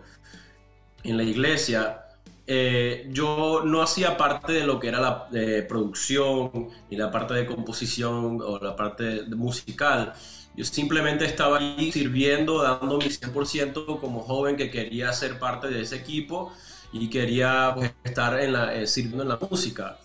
en 1.03 1.17
la 1.17 1.23
iglesia. 1.23 2.05
Eh, 2.47 3.07
yo 3.11 3.61
no 3.63 3.81
hacía 3.81 4.17
parte 4.17 4.53
de 4.53 4.65
lo 4.65 4.79
que 4.79 4.87
era 4.87 4.99
la 4.99 5.29
producción, 5.67 6.69
ni 6.89 6.97
la 6.97 7.11
parte 7.11 7.33
de 7.33 7.45
composición 7.45 8.39
o 8.41 8.59
la 8.59 8.75
parte 8.75 9.23
musical. 9.35 10.13
Yo 10.55 10.65
simplemente 10.65 11.25
estaba 11.25 11.59
ahí 11.59 11.91
sirviendo, 11.91 12.61
dando 12.61 12.97
mi 12.97 13.05
100% 13.05 13.99
como 13.99 14.21
joven 14.21 14.57
que 14.57 14.69
quería 14.69 15.13
ser 15.13 15.39
parte 15.39 15.69
de 15.69 15.81
ese 15.81 15.95
equipo 15.97 16.51
y 16.91 17.09
quería 17.09 17.71
pues, 17.75 17.93
estar 18.03 18.39
en 18.39 18.53
la, 18.53 18.75
eh, 18.75 18.87
sirviendo 18.87 19.23
en 19.23 19.29
la 19.29 19.39
música. 19.39 19.97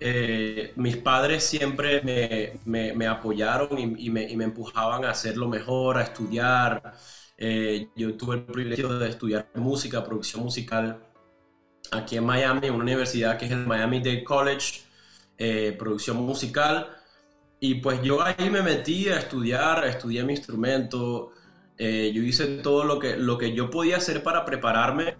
Eh, 0.00 0.72
mis 0.76 0.96
padres 0.98 1.44
siempre 1.44 2.02
me, 2.02 3.06
apoyaron 3.06 3.78
y, 3.78 4.10
me, 4.10 4.24
y, 4.30 4.36
me, 4.36 4.44
empujaban 4.44 5.04
a 5.04 5.10
hacerlo 5.10 5.48
mejor, 5.48 5.98
a 5.98 6.02
estudiar. 6.02 6.94
yo 7.96 8.14
tuve 8.16 8.36
el 8.36 8.42
privilegio 8.44 8.98
de 8.98 9.08
estudiar 9.08 9.48
música, 9.54 10.04
producción 10.04 10.42
musical 10.42 10.98
aquí 11.90 12.16
en 12.16 12.24
Miami, 12.24 12.66
en 12.66 12.74
una 12.74 12.84
universidad 12.84 13.38
que 13.38 13.46
es 13.46 13.52
el 13.52 13.66
Miami 13.66 14.00
Dade 14.00 14.24
College, 14.24 14.82
eh, 15.38 15.74
producción 15.78 16.18
musical. 16.18 16.88
Y 17.60 17.76
pues 17.76 18.02
yo 18.02 18.22
ahí 18.22 18.50
me 18.50 18.62
metí 18.62 19.08
a 19.08 19.18
estudiar, 19.18 19.84
estudié 19.86 20.24
mi 20.24 20.34
instrumento, 20.34 21.32
eh, 21.78 22.12
yo 22.14 22.22
hice 22.22 22.58
todo 22.58 22.84
lo 22.84 22.98
que, 22.98 23.16
lo 23.16 23.38
que 23.38 23.54
yo 23.54 23.70
podía 23.70 23.96
hacer 23.96 24.22
para 24.22 24.44
prepararme. 24.44 25.16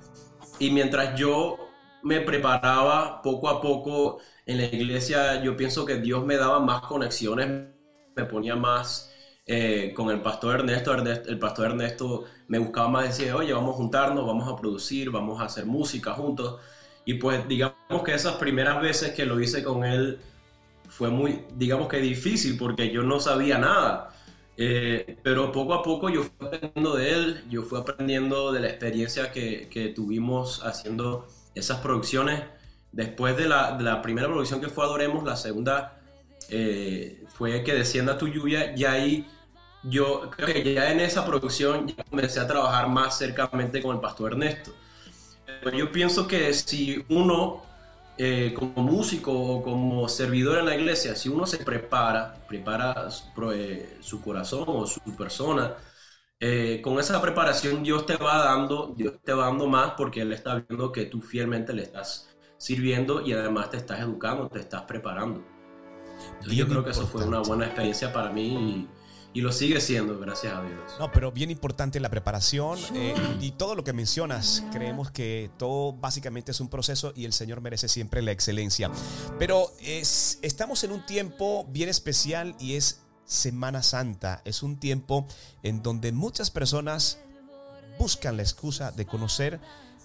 Y 0.58 0.70
mientras 0.70 1.18
yo 1.18 1.58
me 2.02 2.20
preparaba 2.20 3.22
poco 3.22 3.48
a 3.48 3.60
poco 3.60 4.18
en 4.46 4.58
la 4.58 4.64
iglesia, 4.64 5.42
yo 5.42 5.56
pienso 5.56 5.84
que 5.84 5.96
Dios 5.96 6.24
me 6.24 6.36
daba 6.36 6.60
más 6.60 6.82
conexiones, 6.82 7.48
me 8.14 8.24
ponía 8.24 8.56
más 8.56 9.12
eh, 9.46 9.92
con 9.94 10.10
el 10.10 10.20
pastor 10.20 10.60
Ernesto, 10.60 10.92
el 10.94 11.38
pastor 11.38 11.66
Ernesto 11.66 12.24
me 12.48 12.58
buscaba 12.58 12.88
más, 12.88 13.04
decía, 13.04 13.36
oye, 13.36 13.52
vamos 13.52 13.74
a 13.74 13.78
juntarnos, 13.78 14.26
vamos 14.26 14.52
a 14.52 14.56
producir, 14.56 15.10
vamos 15.10 15.40
a 15.40 15.44
hacer 15.44 15.66
música 15.66 16.12
juntos. 16.14 16.60
Y 17.04 17.14
pues 17.14 17.46
digamos 17.46 18.02
que 18.04 18.14
esas 18.14 18.34
primeras 18.34 18.80
veces 18.80 19.12
que 19.12 19.24
lo 19.24 19.40
hice 19.40 19.62
con 19.62 19.84
él 19.84 20.18
fue 20.88 21.10
muy, 21.10 21.44
digamos 21.54 21.88
que 21.88 21.98
difícil 21.98 22.58
porque 22.58 22.90
yo 22.90 23.02
no 23.02 23.20
sabía 23.20 23.58
nada. 23.58 24.12
Eh, 24.58 25.18
pero 25.22 25.52
poco 25.52 25.74
a 25.74 25.82
poco 25.82 26.08
yo 26.08 26.22
fui 26.22 26.46
aprendiendo 26.46 26.96
de 26.96 27.12
él, 27.12 27.44
yo 27.50 27.62
fui 27.62 27.78
aprendiendo 27.78 28.52
de 28.52 28.60
la 28.60 28.68
experiencia 28.68 29.30
que, 29.30 29.68
que 29.68 29.88
tuvimos 29.88 30.64
haciendo 30.64 31.28
esas 31.54 31.80
producciones. 31.80 32.42
Después 32.90 33.36
de 33.36 33.48
la, 33.48 33.76
de 33.76 33.84
la, 33.84 34.02
primera 34.02 34.26
producción 34.26 34.60
que 34.60 34.68
fue 34.68 34.84
Adoremos, 34.84 35.24
la 35.24 35.36
segunda 35.36 36.00
eh, 36.48 37.24
fue 37.28 37.62
Que 37.62 37.74
descienda 37.74 38.16
tu 38.18 38.28
lluvia, 38.28 38.74
y 38.74 38.84
ahí 38.84 39.28
yo 39.88 40.30
creo 40.30 40.52
que 40.52 40.74
ya 40.74 40.90
en 40.90 41.00
esa 41.00 41.24
producción 41.24 41.86
ya 41.86 42.02
comencé 42.04 42.40
a 42.40 42.46
trabajar 42.46 42.88
más 42.88 43.18
cercamente 43.18 43.82
con 43.82 43.96
el 43.96 44.00
pastor 44.00 44.32
Ernesto. 44.32 44.72
Pero 45.62 45.76
yo 45.76 45.92
pienso 45.92 46.26
que 46.26 46.52
si 46.54 47.04
uno, 47.08 47.62
eh, 48.18 48.52
como 48.54 48.82
músico 48.82 49.32
o 49.32 49.62
como 49.62 50.08
servidor 50.08 50.58
en 50.58 50.66
la 50.66 50.74
iglesia, 50.74 51.14
si 51.14 51.28
uno 51.28 51.46
se 51.46 51.58
prepara, 51.58 52.34
prepara 52.48 53.10
su, 53.10 53.52
eh, 53.52 53.98
corazón 54.24 54.64
o 54.66 54.86
su 54.86 55.00
persona, 55.16 55.74
eh, 56.40 56.80
con 56.82 56.98
esa 56.98 57.20
preparación 57.22 57.82
Dios 57.82 58.04
te 58.06 58.16
va 58.16 58.44
dando, 58.44 58.92
Dios 58.96 59.14
te 59.24 59.32
va 59.32 59.46
dando 59.46 59.66
más 59.66 59.92
porque 59.96 60.20
Él 60.22 60.32
está 60.32 60.56
viendo 60.56 60.92
que 60.92 61.06
tú 61.06 61.22
fielmente 61.22 61.72
le 61.72 61.82
estás 61.82 62.28
sirviendo 62.58 63.22
y 63.22 63.32
además 63.32 63.70
te 63.70 63.76
estás 63.78 64.00
educando, 64.00 64.48
te 64.48 64.60
estás 64.60 64.82
preparando. 64.82 65.42
yo 66.50 66.66
creo 66.68 66.84
que 66.84 66.90
eso 66.90 67.06
fue 67.06 67.24
una 67.24 67.40
buena 67.40 67.66
experiencia 67.66 68.12
para 68.12 68.30
mí 68.30 68.46
y, 68.48 68.95
y 69.36 69.42
lo 69.42 69.52
sigue 69.52 69.82
siendo, 69.82 70.18
gracias 70.18 70.54
a 70.54 70.62
Dios. 70.62 70.80
No, 70.98 71.12
pero 71.12 71.30
bien 71.30 71.50
importante 71.50 72.00
la 72.00 72.08
preparación 72.08 72.78
eh, 72.94 73.14
y 73.38 73.50
todo 73.50 73.74
lo 73.74 73.84
que 73.84 73.92
mencionas. 73.92 74.64
Creemos 74.72 75.10
que 75.10 75.50
todo 75.58 75.92
básicamente 75.92 76.52
es 76.52 76.60
un 76.62 76.70
proceso 76.70 77.12
y 77.14 77.26
el 77.26 77.34
Señor 77.34 77.60
merece 77.60 77.86
siempre 77.88 78.22
la 78.22 78.30
excelencia. 78.30 78.90
Pero 79.38 79.74
es, 79.82 80.38
estamos 80.40 80.84
en 80.84 80.92
un 80.92 81.04
tiempo 81.04 81.66
bien 81.68 81.90
especial 81.90 82.56
y 82.58 82.76
es 82.76 83.02
Semana 83.26 83.82
Santa. 83.82 84.40
Es 84.46 84.62
un 84.62 84.80
tiempo 84.80 85.26
en 85.62 85.82
donde 85.82 86.12
muchas 86.12 86.50
personas 86.50 87.18
buscan 87.98 88.38
la 88.38 88.42
excusa 88.42 88.90
de 88.90 89.04
conocer 89.04 89.60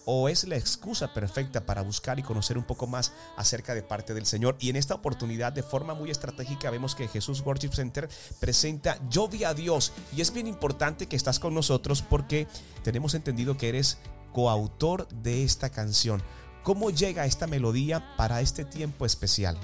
o 0.05 0.29
es 0.29 0.45
la 0.45 0.55
excusa 0.55 1.13
perfecta 1.13 1.65
para 1.65 1.81
buscar 1.81 2.19
y 2.19 2.23
conocer 2.23 2.57
un 2.57 2.63
poco 2.63 2.87
más 2.87 3.13
acerca 3.37 3.73
de 3.75 3.83
parte 3.83 4.13
del 4.13 4.25
Señor. 4.25 4.57
Y 4.59 4.69
en 4.69 4.75
esta 4.75 4.95
oportunidad, 4.95 5.53
de 5.53 5.63
forma 5.63 5.93
muy 5.93 6.11
estratégica, 6.11 6.71
vemos 6.71 6.95
que 6.95 7.07
Jesús 7.07 7.41
Worship 7.45 7.73
Center 7.73 8.09
presenta 8.39 8.97
Yo 9.09 9.27
vi 9.27 9.43
a 9.43 9.53
Dios. 9.53 9.93
Y 10.15 10.21
es 10.21 10.33
bien 10.33 10.47
importante 10.47 11.07
que 11.07 11.15
estás 11.15 11.39
con 11.39 11.53
nosotros 11.53 12.01
porque 12.01 12.47
tenemos 12.83 13.13
entendido 13.13 13.57
que 13.57 13.69
eres 13.69 13.97
coautor 14.33 15.07
de 15.09 15.43
esta 15.43 15.69
canción. 15.69 16.21
¿Cómo 16.63 16.89
llega 16.89 17.25
esta 17.25 17.47
melodía 17.47 18.15
para 18.17 18.41
este 18.41 18.65
tiempo 18.65 19.05
especial? 19.05 19.57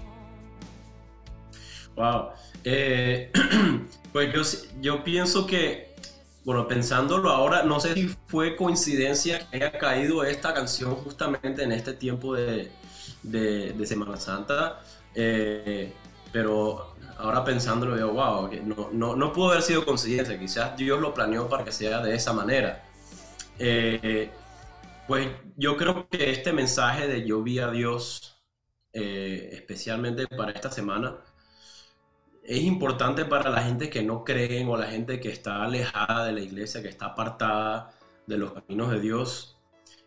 Wow. 1.95 2.29
Eh, 2.63 3.31
pues 4.13 4.33
yo, 4.33 4.41
yo 4.81 5.03
pienso 5.03 5.45
que 5.45 5.95
bueno, 6.47 6.65
pensándolo 6.65 7.29
ahora, 7.29 7.63
no 7.63 7.77
sé 7.81 7.93
si 7.93 8.07
fue 8.27 8.55
coincidencia 8.55 9.49
que 9.49 9.57
haya 9.57 9.77
caído 9.77 10.23
esta 10.23 10.53
canción 10.53 10.95
justamente 10.95 11.61
en 11.61 11.73
este 11.73 11.91
tiempo 11.91 12.35
de, 12.35 12.71
de, 13.21 13.85
Semana 13.85 14.15
Santa, 14.15 14.79
eh, 15.13 15.91
pero 16.31 16.95
ahora 17.17 17.43
pensándolo 17.43 17.95
veo, 17.95 18.13
wow, 18.13 18.49
no, 18.63 18.89
no, 18.93 19.13
no, 19.17 19.33
pudo 19.33 19.49
haber 19.49 19.61
sido 19.61 19.83
coincidencia, 19.83 20.39
quizás 20.39 20.77
Dios 20.77 21.01
lo 21.01 21.13
planeó 21.13 21.49
para 21.49 21.65
que 21.65 21.73
sea 21.73 21.99
de 21.99 22.15
esa 22.15 22.31
manera. 22.31 22.81
Eh, 23.59 24.29
pues 25.05 25.27
yo 25.57 25.75
creo 25.75 26.07
que 26.07 26.31
este 26.31 26.53
mensaje 26.53 27.09
de 27.09 27.27
yo 27.27 27.43
vi 27.43 27.59
a 27.59 27.69
Dios, 27.71 28.41
eh, 28.93 29.49
especialmente 29.51 30.27
para 30.27 30.53
esta 30.53 30.71
semana, 30.71 31.17
es 32.47 32.63
importante 32.63 33.25
para 33.25 33.49
la 33.49 33.61
gente 33.61 33.89
que 33.89 34.01
no 34.01 34.23
creen 34.23 34.69
o 34.69 34.77
la 34.77 34.87
gente 34.87 35.19
que 35.19 35.29
está 35.29 35.63
alejada 35.63 36.25
de 36.25 36.31
la 36.31 36.39
iglesia, 36.39 36.81
que 36.81 36.87
está 36.87 37.07
apartada 37.07 37.91
de 38.25 38.37
los 38.37 38.53
caminos 38.53 38.89
de 38.89 39.01
Dios. 39.01 39.57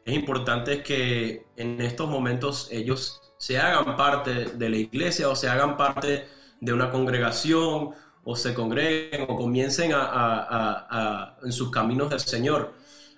Es 0.06 0.14
importante 0.14 0.82
que 0.82 1.44
en 1.56 1.82
estos 1.82 2.08
momentos 2.08 2.68
ellos 2.70 3.20
se 3.36 3.58
hagan 3.58 3.94
parte 3.94 4.46
de 4.46 4.70
la 4.70 4.76
iglesia 4.78 5.28
o 5.28 5.36
se 5.36 5.50
hagan 5.50 5.76
parte 5.76 6.28
de 6.60 6.72
una 6.72 6.90
congregación 6.90 7.90
o 8.24 8.36
se 8.36 8.54
congreguen 8.54 9.26
o 9.28 9.36
comiencen 9.36 9.92
a, 9.94 11.36
en 11.44 11.52
sus 11.52 11.70
caminos 11.70 12.08
del 12.08 12.20
Señor. 12.20 12.72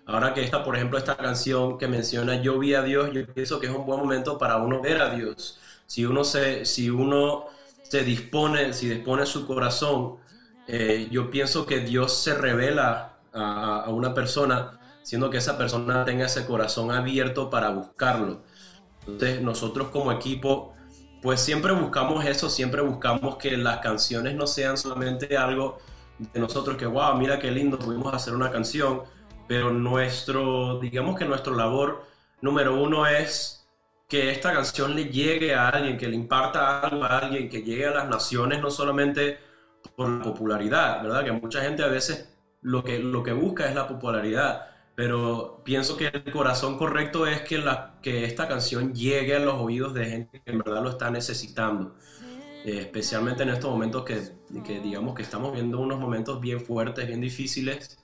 Ahora 0.05 0.35
que 0.35 0.43
está, 0.43 0.65
por 0.65 0.75
ejemplo, 0.75 0.99
esta 0.99 1.17
canción 1.17 1.79
que 1.79 1.87
menciona 1.87 2.43
Yo 2.43 2.59
vi 2.59 2.75
a 2.75 2.83
Dios, 2.83 3.11
yo 3.13 3.25
pienso 3.33 3.61
que 3.61 3.69
es 3.69 3.73
un 3.73 3.87
buen 3.87 4.01
momento 4.01 4.37
para 4.37 4.57
uno 4.57 4.83
ver 4.83 5.01
a 5.01 5.15
Dios. 5.15 5.61
Si 5.87 6.05
uno 6.05 6.25
se, 6.25 6.65
si 6.65 6.91
uno 6.91 7.47
se 7.93 8.05
dispone, 8.05 8.73
si 8.73 8.89
dispone 8.89 9.27
su 9.27 9.47
corazón, 9.47 10.17
eh, 10.67 11.09
yo 11.11 11.31
pienso 11.31 11.67
que 11.67 11.81
Dios 11.81 12.17
se 12.17 12.33
revela 12.33 13.19
a, 13.35 13.91
una 13.91 14.15
persona, 14.15 14.81
siendo 15.03 15.29
que 15.29 15.37
esa 15.37 15.59
persona 15.59 16.03
tenga 16.07 16.25
ese 16.25 16.47
corazón 16.47 16.91
abierto 16.91 17.51
para 17.51 17.69
buscarlo. 17.69 18.45
Entonces 19.07 19.43
nosotros 19.43 19.89
como 19.89 20.11
equipo, 20.11 20.73
pues 21.21 21.43
siempre 21.43 21.73
buscamos 21.73 22.25
eso, 22.25 22.49
siempre 22.49 22.81
buscamos 22.81 23.37
que 23.37 23.59
las 23.59 23.81
canciones 23.81 24.37
no 24.37 24.47
sean 24.47 24.79
solamente 24.79 25.37
algo 25.37 25.77
de 26.19 26.41
nosotros 26.41 26.79
que, 26.79 26.87
wow, 26.87 27.15
mira 27.19 27.39
qué 27.39 27.51
lindo, 27.51 27.79
pudimos 27.79 28.15
hacer 28.15 28.35
una 28.35 28.51
canción, 28.51 29.03
pero 29.47 29.71
nuestro, 29.71 30.81
digamos 30.81 31.19
que 31.19 31.27
nuestra 31.27 31.53
labor 31.53 32.07
número 32.41 32.83
uno 32.83 33.07
es 33.07 33.62
que 34.13 34.31
esta 34.31 34.53
canción 34.53 34.95
le 34.95 35.07
llegue 35.07 35.55
a 35.55 35.71
alguien, 35.71 35.97
que 35.97 36.07
le 36.07 36.17
imparta 36.17 36.81
algo 36.81 37.03
a 37.03 37.17
alguien, 37.17 37.49
que 37.49 37.63
llegue 37.63 37.87
a 37.87 37.93
las 37.93 38.11
naciones, 38.11 38.61
no 38.61 38.71
solamente 38.71 39.39
por 39.97 40.07
la 40.11 40.23
popularidad, 40.23 41.03
¿verdad? 41.03 41.25
Que 41.25 41.33
mucha 41.33 41.63
gente 41.63 41.83
a 41.83 41.87
veces 41.87 42.29
lo 42.61 42.85
que, 42.85 42.99
lo 42.99 43.23
que 43.23 43.33
busca 43.33 43.67
es 43.67 43.75
la 43.75 43.89
popularidad, 43.89 44.67
pero 44.95 45.63
pienso 45.65 45.97
que 45.97 46.09
el 46.09 46.31
corazón 46.31 46.77
correcto 46.77 47.27
es 47.27 47.41
que, 47.41 47.57
la, 47.57 47.95
que 48.03 48.27
esta 48.27 48.49
canción 48.49 48.95
llegue 48.95 49.35
a 49.35 49.39
los 49.39 49.55
oídos 49.55 49.95
de 49.95 50.05
gente 50.05 50.43
que 50.45 50.53
en 50.53 50.59
verdad 50.59 50.83
lo 50.83 50.91
está 50.91 51.11
necesitando. 51.11 51.97
Eh, 52.67 52.81
especialmente 52.81 53.45
en 53.45 53.49
estos 53.49 53.71
momentos 53.71 54.05
que, 54.05 54.21
que 54.63 54.79
digamos 54.81 55.15
que 55.15 55.23
estamos 55.23 55.55
viendo 55.55 55.81
unos 55.81 55.99
momentos 55.99 56.39
bien 56.39 56.61
fuertes, 56.61 57.07
bien 57.07 57.23
difíciles, 57.23 58.02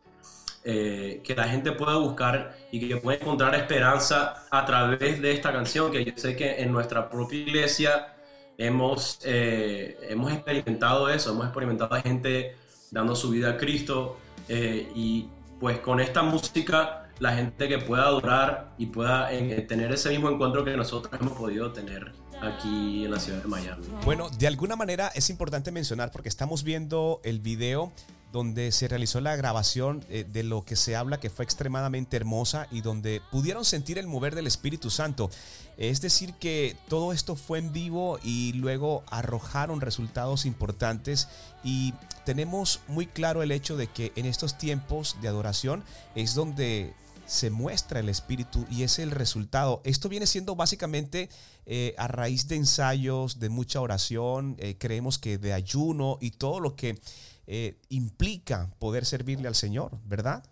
eh, 0.65 1.23
que 1.25 1.35
la 1.35 1.49
gente 1.49 1.73
pueda 1.73 1.97
buscar 1.97 2.57
y 2.73 2.87
que 2.87 2.97
pueda 2.97 3.19
encontrar 3.19 3.55
esperanza 3.55 4.45
a 4.51 4.65
través 4.67 5.23
de 5.23 5.33
esta 5.33 5.53
canción, 5.53 5.91
que 5.91 6.05
yo 6.05 6.13
sé 6.17 6.37
que 6.37 6.61
en 6.61 6.73
nuestra 6.73 7.09
propia 7.09 7.39
iglesia 7.39 8.15
hemos, 8.59 9.21
eh, 9.25 9.97
hemos 10.03 10.33
experimentado 10.33 11.09
eso, 11.09 11.31
hemos 11.31 11.47
experimentado 11.47 11.95
a 11.95 12.01
gente 12.01 12.57
dando 12.91 13.15
su 13.15 13.31
vida 13.31 13.51
a 13.51 13.57
Cristo 13.57 14.19
eh, 14.49 14.91
y 14.95 15.29
pues 15.61 15.79
con 15.79 16.01
esta 16.01 16.23
música 16.23 17.09
la 17.21 17.35
gente 17.35 17.69
que 17.69 17.79
pueda 17.79 18.05
adorar 18.05 18.75
y 18.79 18.87
pueda 18.87 19.29
tener 19.67 19.93
ese 19.93 20.11
mismo 20.11 20.29
encuentro 20.31 20.65
que 20.65 20.77
nosotros 20.77 21.13
hemos 21.21 21.33
podido 21.33 21.73
tener 21.73 22.13
aquí 22.41 23.05
en 23.05 23.11
la 23.11 23.21
ciudad 23.21 23.43
de 23.43 23.49
Miami. 23.49 23.87
Bueno, 24.05 24.29
de 24.31 24.47
alguna 24.47 24.77
manera 24.77 25.11
es 25.15 25.31
importante 25.31 25.73
mencionar 25.73 26.11
porque 26.11 26.29
estamos 26.29 26.63
viendo 26.63 27.21
el 27.25 27.41
video 27.41 27.93
donde 28.33 28.73
se 28.73 28.89
realizó 28.89 29.21
la 29.21 29.37
grabación 29.37 30.05
eh, 30.09 30.27
de 30.31 30.43
lo 30.43 30.65
que 30.65 30.77
se 30.77 30.97
habla 30.97 31.21
que 31.21 31.31
fue 31.31 31.45
extremadamente 31.45 32.17
hermosa 32.17 32.67
y 32.71 32.83
donde 32.83 33.23
pudieron 33.31 33.65
sentir 33.65 33.99
el 33.99 34.07
mover 34.07 34.35
del 34.35 34.47
Espíritu 34.47 34.91
Santo. 34.91 35.31
Es 35.77 36.01
decir, 36.01 36.35
que 36.35 36.77
todo 36.89 37.13
esto 37.13 37.37
fue 37.37 37.59
en 37.59 37.73
vivo 37.73 38.19
y 38.23 38.53
luego 38.55 39.05
arrojaron 39.11 39.81
resultados 39.81 40.45
importantes 40.45 41.29
y 41.65 41.95
tenemos 42.25 42.81
muy 42.89 43.07
claro 43.07 43.43
el 43.43 43.53
hecho 43.53 43.77
de 43.77 43.87
que 43.87 44.13
en 44.17 44.27
estos 44.27 44.59
tiempos 44.59 45.17
de 45.23 45.29
adoración 45.29 45.85
es 46.15 46.35
donde 46.35 46.95
se 47.29 47.51
muestra 47.51 48.01
el 48.01 48.09
espíritu 48.09 48.67
y 48.71 48.83
es 48.83 48.99
el 48.99 49.11
resultado. 49.11 49.83
Esto 49.85 50.09
viene 50.09 50.27
siendo 50.27 50.57
básicamente 50.57 51.29
eh, 51.67 51.95
a 51.99 52.09
raíz 52.09 52.49
de 52.49 52.57
ensayos, 52.57 53.39
de 53.39 53.51
mucha 53.51 53.83
oración, 53.83 54.57
eh, 54.59 54.77
creemos 54.79 55.19
que 55.19 55.37
de 55.37 55.53
ayuno 55.53 56.17
y 56.23 56.31
todo 56.33 56.59
lo 56.59 56.75
que 56.75 56.99
eh, 57.47 57.79
implica 57.91 58.71
poder 58.79 59.05
servirle 59.05 59.47
al 59.47 59.55
Señor, 59.55 59.99
¿verdad? 60.05 60.43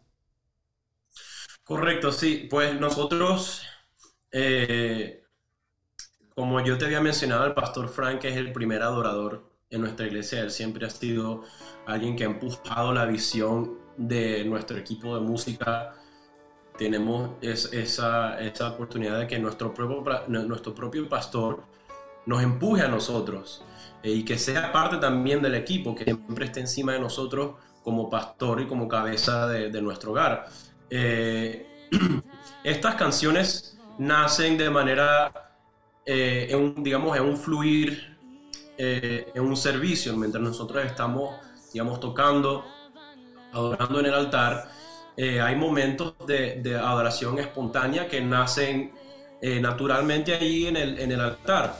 Correcto, 1.65 2.13
sí. 2.13 2.47
Pues 2.49 2.79
nosotros, 2.79 3.63
como 6.35 6.63
yo 6.63 6.77
te 6.77 6.85
había 6.85 7.01
mencionado, 7.01 7.47
el 7.47 7.55
pastor 7.55 7.89
Frank 7.89 8.23
es 8.25 8.37
el 8.37 8.53
primer 8.53 8.83
adorador 8.83 9.51
en 9.71 9.81
nuestra 9.81 10.07
iglesia. 10.07 10.43
Él 10.43 10.51
siempre 10.51 10.87
ha 10.87 10.91
sido 10.91 11.43
alguien 11.87 12.17
que 12.17 12.25
ha 12.25 12.27
empujado 12.27 12.93
la 12.93 13.07
visión 13.07 13.79
de 13.97 14.45
nuestro 14.45 14.77
equipo 14.77 15.15
de 15.15 15.23
música. 15.23 15.95
Tenemos 16.79 17.31
esa, 17.41 18.39
esa, 18.41 18.71
oportunidad 18.71 19.19
de 19.19 19.27
que 19.27 19.39
nuestro 19.39 19.73
propio, 19.73 20.05
nuestro 20.29 20.75
propio 20.75 21.09
pastor 21.09 21.63
nos 22.27 22.43
empuje 22.43 22.83
a 22.83 22.89
nosotros 22.89 23.65
eh, 24.03 24.11
y 24.11 24.25
que 24.25 24.39
sea 24.39 24.73
parte 24.73 24.99
también 24.99 25.41
del 25.41 25.55
equipo, 25.55 25.95
que 25.95 26.05
siempre 26.05 26.47
esté 26.47 26.61
encima 26.61 26.93
de 26.93 27.01
nosotros 27.01 27.55
como 27.83 28.11
pastor 28.11 28.61
y 28.61 28.67
como 28.67 28.89
cabeza 28.89 29.47
de, 29.47 29.81
nuestro 29.81 30.11
hogar. 30.11 30.47
Eh, 30.91 31.89
estas 32.65 32.97
canciones 32.97 33.79
nacen 33.99 34.59
de 34.59 34.69
manera, 34.69 35.33
eh, 36.05 36.49
en 36.51 36.83
digamos, 36.83 37.17
en 37.17 37.25
un 37.25 37.37
fluir, 37.37 38.17
en 38.79 39.43
un 39.43 39.57
servicio, 39.57 40.15
mientras 40.19 40.43
nosotros 40.43 40.85
estamos, 40.85 41.35
digamos, 41.73 41.99
tocando, 41.99 42.63
adorando 43.53 44.01
en 44.01 44.07
el 44.07 44.15
altar. 44.15 44.69
Hay 45.17 45.57
momentos 45.57 46.15
de, 46.27 46.61
de, 46.63 46.77
adoración 46.77 47.39
espontánea 47.39 48.07
que 48.09 48.21
nacen 48.21 48.93
naturalmente 49.43 50.35
ahí 50.35 50.67
en 50.67 50.77
el, 50.77 50.99
en 50.99 51.13
el 51.13 51.21
altar. 51.21 51.77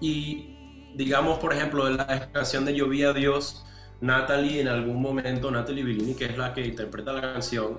Y 0.00 0.56
digamos, 0.96 1.38
por 1.38 1.52
ejemplo, 1.52 1.86
en 1.86 1.98
la 1.98 2.32
canción 2.32 2.64
de 2.64 2.74
Llovía 2.74 3.10
a 3.10 3.12
Dios, 3.12 3.64
Natalie 4.00 4.60
en 4.60 4.68
algún 4.68 5.00
momento, 5.00 5.50
Natalie 5.50 5.84
Bellini, 5.84 6.14
que 6.14 6.26
es 6.26 6.38
la 6.38 6.52
que 6.54 6.66
interpreta 6.66 7.12
la 7.12 7.20
canción, 7.20 7.78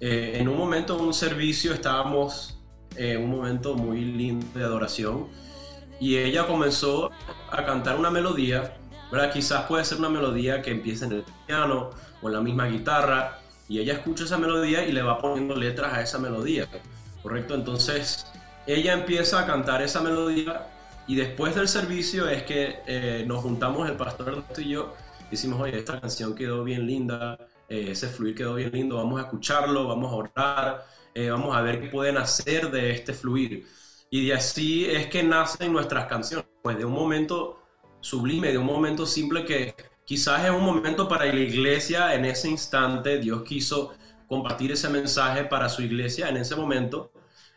eh, 0.00 0.38
en 0.38 0.48
un 0.48 0.56
momento 0.56 0.98
en 0.98 1.04
un 1.04 1.14
servicio 1.14 1.72
estábamos 1.72 2.58
en 2.96 3.22
un 3.22 3.30
momento 3.30 3.74
muy 3.74 4.04
lindo 4.04 4.46
de 4.54 4.64
adoración 4.64 5.28
y 6.00 6.16
ella 6.16 6.46
comenzó 6.46 7.10
a 7.50 7.64
cantar 7.64 7.96
una 7.96 8.10
melodía, 8.10 8.76
¿verdad? 9.10 9.32
Quizás 9.32 9.64
puede 9.66 9.84
ser 9.84 9.98
una 9.98 10.08
melodía 10.08 10.60
que 10.60 10.72
empieza 10.72 11.06
en 11.06 11.12
el 11.12 11.24
piano 11.46 11.90
o 12.20 12.28
en 12.28 12.34
la 12.34 12.40
misma 12.40 12.66
guitarra 12.66 13.38
y 13.72 13.80
ella 13.80 13.94
escucha 13.94 14.24
esa 14.24 14.36
melodía 14.36 14.86
y 14.86 14.92
le 14.92 15.00
va 15.00 15.18
poniendo 15.18 15.56
letras 15.56 15.94
a 15.94 16.02
esa 16.02 16.18
melodía, 16.18 16.68
¿correcto? 17.22 17.54
Entonces 17.54 18.26
ella 18.66 18.92
empieza 18.92 19.40
a 19.40 19.46
cantar 19.46 19.80
esa 19.80 20.02
melodía 20.02 20.66
y 21.06 21.16
después 21.16 21.54
del 21.54 21.68
servicio 21.68 22.28
es 22.28 22.42
que 22.42 22.80
eh, 22.86 23.24
nos 23.26 23.40
juntamos 23.40 23.88
el 23.88 23.96
pastor 23.96 24.44
y 24.58 24.68
yo 24.68 24.92
decimos, 25.30 25.58
oye, 25.58 25.78
esta 25.78 25.98
canción 25.98 26.34
quedó 26.34 26.64
bien 26.64 26.86
linda, 26.86 27.38
eh, 27.66 27.92
ese 27.92 28.08
fluir 28.08 28.34
quedó 28.34 28.56
bien 28.56 28.72
lindo, 28.72 28.96
vamos 28.96 29.18
a 29.18 29.22
escucharlo, 29.22 29.88
vamos 29.88 30.12
a 30.12 30.16
orar, 30.16 30.86
eh, 31.14 31.30
vamos 31.30 31.56
a 31.56 31.62
ver 31.62 31.80
qué 31.80 31.88
pueden 31.88 32.18
hacer 32.18 32.70
de 32.70 32.90
este 32.90 33.14
fluir. 33.14 33.66
Y 34.10 34.26
de 34.26 34.34
así 34.34 34.84
es 34.84 35.06
que 35.06 35.22
nacen 35.22 35.72
nuestras 35.72 36.04
canciones, 36.08 36.44
pues 36.60 36.76
de 36.76 36.84
un 36.84 36.92
momento 36.92 37.58
sublime, 38.02 38.52
de 38.52 38.58
un 38.58 38.66
momento 38.66 39.06
simple 39.06 39.46
que 39.46 39.74
quizás 40.04 40.44
es 40.44 40.50
un 40.50 40.64
momento 40.64 41.08
para 41.08 41.26
la 41.26 41.40
iglesia 41.40 42.14
en 42.14 42.24
ese 42.24 42.48
instante, 42.48 43.18
Dios 43.18 43.42
quiso 43.42 43.94
compartir 44.26 44.72
ese 44.72 44.88
mensaje 44.88 45.44
para 45.44 45.68
su 45.68 45.82
iglesia 45.82 46.28
en 46.28 46.36
ese 46.38 46.56
momento, 46.56 47.12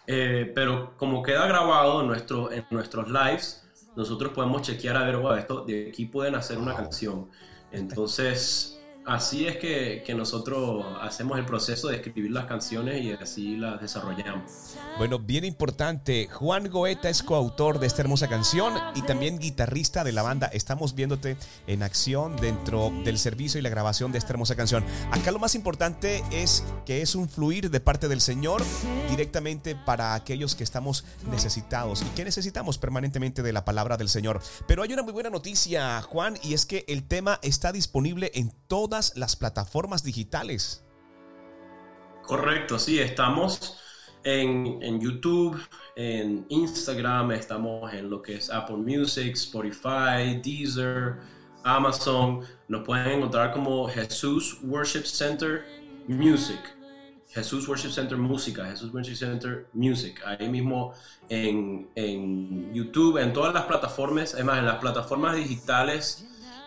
eh, 0.07 0.51
pero 0.53 0.95
como 0.97 1.23
queda 1.23 1.47
grabado 1.47 2.01
en, 2.01 2.07
nuestro, 2.07 2.51
en 2.51 2.65
nuestros 2.69 3.09
lives, 3.09 3.65
nosotros 3.95 4.33
podemos 4.33 4.61
chequear 4.61 4.97
a 4.97 5.03
ver, 5.05 5.17
wow, 5.17 5.33
esto 5.33 5.63
de 5.63 5.89
aquí 5.89 6.05
pueden 6.05 6.35
hacer 6.35 6.57
una 6.57 6.75
canción. 6.75 7.29
Entonces, 7.71 8.84
así 9.05 9.47
es 9.47 9.57
que, 9.57 10.15
nosotros 10.15 10.85
hacemos 11.01 11.37
el 11.37 11.45
proceso 11.45 11.89
de 11.89 11.97
escribir 11.97 12.31
las 12.31 12.45
canciones 12.45 13.03
y 13.03 13.11
así 13.11 13.57
las 13.57 13.81
desarrollamos. 13.81 14.75
Bueno, 14.97 15.19
bien 15.19 15.43
importante, 15.43 16.29
Juan 16.31 16.69
Goeta 16.69 17.09
es 17.09 17.21
coautor 17.21 17.79
de 17.79 17.87
esta 17.87 18.01
hermosa 18.01 18.29
canción 18.29 18.73
y 18.95 19.01
también 19.01 19.37
guitarrista 19.37 20.05
de 20.05 20.13
la 20.13 20.23
banda. 20.23 20.47
Estamos 20.47 20.95
viéndote 20.95 21.35
en 21.67 21.83
acción 21.83 22.37
dentro 22.37 22.93
del 23.03 23.17
servicio 23.17 23.59
y 23.59 23.61
la 23.61 23.67
grabación 23.67 24.13
de 24.13 24.19
esta 24.19 24.31
hermosa 24.31 24.55
canción. 24.55 24.85
Acá 25.11 25.31
lo 25.31 25.39
más 25.39 25.53
importante 25.53 26.23
es 26.31 26.63
que 26.85 27.01
es 27.01 27.13
un 27.13 27.27
fluir 27.27 27.69
de 27.69 27.81
parte 27.81 28.07
del 28.07 28.21
Señor 28.21 28.63
directamente 29.09 29.75
para 29.75 30.13
aquellos 30.13 30.55
que 30.55 30.63
estamos 30.63 31.03
necesitados 31.29 32.03
y 32.03 32.05
que 32.15 32.23
necesitamos 32.23 32.77
permanentemente 32.77 33.43
de 33.43 33.51
la 33.51 33.65
palabra 33.65 33.97
del 33.97 34.07
Señor. 34.07 34.41
Pero 34.65 34.81
hay 34.81 34.93
una 34.93 35.03
muy 35.03 35.11
buena 35.11 35.29
noticia, 35.29 36.01
Juan, 36.03 36.37
y 36.41 36.53
es 36.53 36.65
que 36.65 36.85
el 36.87 37.03
tema 37.03 37.39
está 37.41 37.73
disponible 37.73 38.31
en 38.33 38.53
toda 38.67 38.94
las 39.15 39.35
plataformas 39.35 40.03
digitales. 40.03 40.83
Correcto, 42.23 42.79
sí, 42.79 42.99
estamos 42.99 43.77
en, 44.23 44.81
en, 44.81 44.99
YouTube, 44.99 45.61
en 45.95 46.45
Instagram, 46.49 47.31
estamos 47.33 47.93
en 47.93 48.09
lo 48.09 48.21
que 48.21 48.35
es 48.35 48.49
Apple 48.49 48.77
Music, 48.77 49.33
Spotify, 49.33 50.41
Deezer, 50.43 51.17
Amazon. 51.63 52.41
Nos 52.67 52.83
pueden 52.83 53.19
encontrar 53.19 53.51
como 53.53 53.87
Jesús 53.87 54.59
Worship 54.63 55.03
Center 55.03 55.65
Music. 56.07 56.59
Jesús 57.29 57.67
Worship 57.67 57.89
Center 57.91 58.17
Música, 58.17 58.65
Jesús 58.65 58.93
Worship 58.93 59.15
Center 59.15 59.67
Music. 59.73 60.21
Ahí 60.25 60.47
mismo 60.47 60.93
en, 61.27 61.89
en 61.95 62.73
YouTube, 62.73 63.17
en 63.17 63.33
todas 63.33 63.53
las 63.53 63.65
plataformas, 63.65 64.33
además 64.33 64.59
en 64.59 64.65
las 64.65 64.77
plataformas 64.77 65.35
digitales 65.35 66.25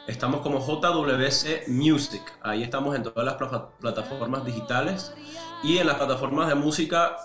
Estamos 0.08 0.40
como 0.40 0.58
JWC 0.58 1.68
Music. 1.68 2.22
Ahí 2.42 2.62
estamos 2.62 2.96
en 2.96 3.02
todas 3.02 3.26
las 3.26 3.34
plataformas 3.78 4.42
digitales. 4.42 5.12
Y 5.62 5.76
en 5.76 5.86
las 5.86 5.96
plataformas 5.96 6.48
de 6.48 6.54
música, 6.54 7.18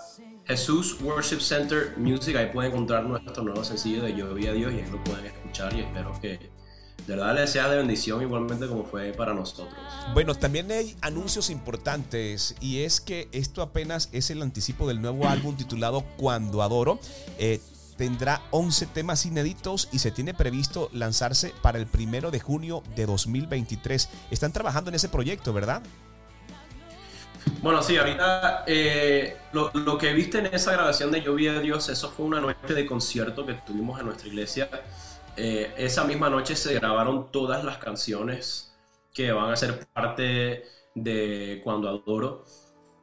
Jesús 0.44 0.98
Worship 1.00 1.40
Center 1.40 1.94
Music. 1.96 2.36
Ahí 2.36 2.50
pueden 2.52 2.72
encontrar 2.72 3.04
nuestro 3.04 3.42
nuevo 3.42 3.64
sencillo 3.64 4.02
de 4.02 4.14
Yo 4.14 4.34
vi 4.34 4.48
a 4.48 4.52
Dios 4.52 4.70
y 4.74 4.80
ahí 4.80 4.90
lo 4.90 5.02
pueden 5.02 5.24
escuchar. 5.24 5.74
Y 5.74 5.80
espero 5.80 6.12
que 6.20 6.50
de 7.06 7.16
verdad 7.16 7.34
les 7.34 7.52
sea 7.52 7.70
de 7.70 7.78
bendición 7.78 8.20
igualmente 8.20 8.68
como 8.68 8.84
fue 8.84 9.12
para 9.12 9.32
nosotros. 9.32 9.74
Bueno, 10.12 10.34
también 10.34 10.70
hay 10.70 10.94
anuncios 11.00 11.48
importantes 11.48 12.54
y 12.60 12.80
es 12.80 13.00
que 13.00 13.28
esto 13.32 13.62
apenas 13.62 14.10
es 14.12 14.28
el 14.28 14.42
anticipo 14.42 14.86
del 14.86 15.00
nuevo 15.00 15.26
álbum 15.26 15.56
titulado 15.56 16.04
Cuando 16.18 16.62
Adoro. 16.62 16.98
Eh, 17.38 17.62
tendrá 17.96 18.42
11 18.50 18.86
temas 18.86 19.26
inéditos 19.26 19.88
y 19.92 19.98
se 19.98 20.10
tiene 20.10 20.34
previsto 20.34 20.90
lanzarse 20.92 21.54
para 21.62 21.78
el 21.78 21.86
primero 21.86 22.30
de 22.30 22.40
junio 22.40 22.82
de 22.96 23.06
2023. 23.06 24.08
Están 24.30 24.52
trabajando 24.52 24.90
en 24.90 24.96
ese 24.96 25.08
proyecto, 25.08 25.52
¿verdad? 25.52 25.82
Bueno, 27.62 27.82
sí, 27.82 27.96
ahorita 27.96 28.64
eh, 28.66 29.36
lo, 29.52 29.98
que 29.98 30.12
viste 30.12 30.38
en 30.38 30.46
esa 30.46 30.72
grabación 30.72 31.10
de 31.10 31.22
Yo 31.22 31.34
vi 31.34 31.48
a 31.48 31.60
Dios, 31.60 31.88
eso 31.88 32.10
fue 32.10 32.26
una 32.26 32.40
noche 32.40 32.74
de 32.74 32.86
concierto 32.86 33.44
que 33.46 33.54
tuvimos 33.54 34.00
en 34.00 34.06
nuestra 34.06 34.28
iglesia. 34.28 34.68
Eh, 35.36 35.72
esa 35.76 36.04
misma 36.04 36.30
noche 36.30 36.56
se 36.56 36.74
grabaron 36.74 37.30
todas 37.30 37.64
las 37.64 37.78
canciones 37.78 38.74
que 39.12 39.32
van 39.32 39.50
a 39.50 39.56
ser 39.56 39.86
parte 39.92 40.64
de 40.94 41.60
Cuando 41.62 41.88
Adoro. 41.88 42.44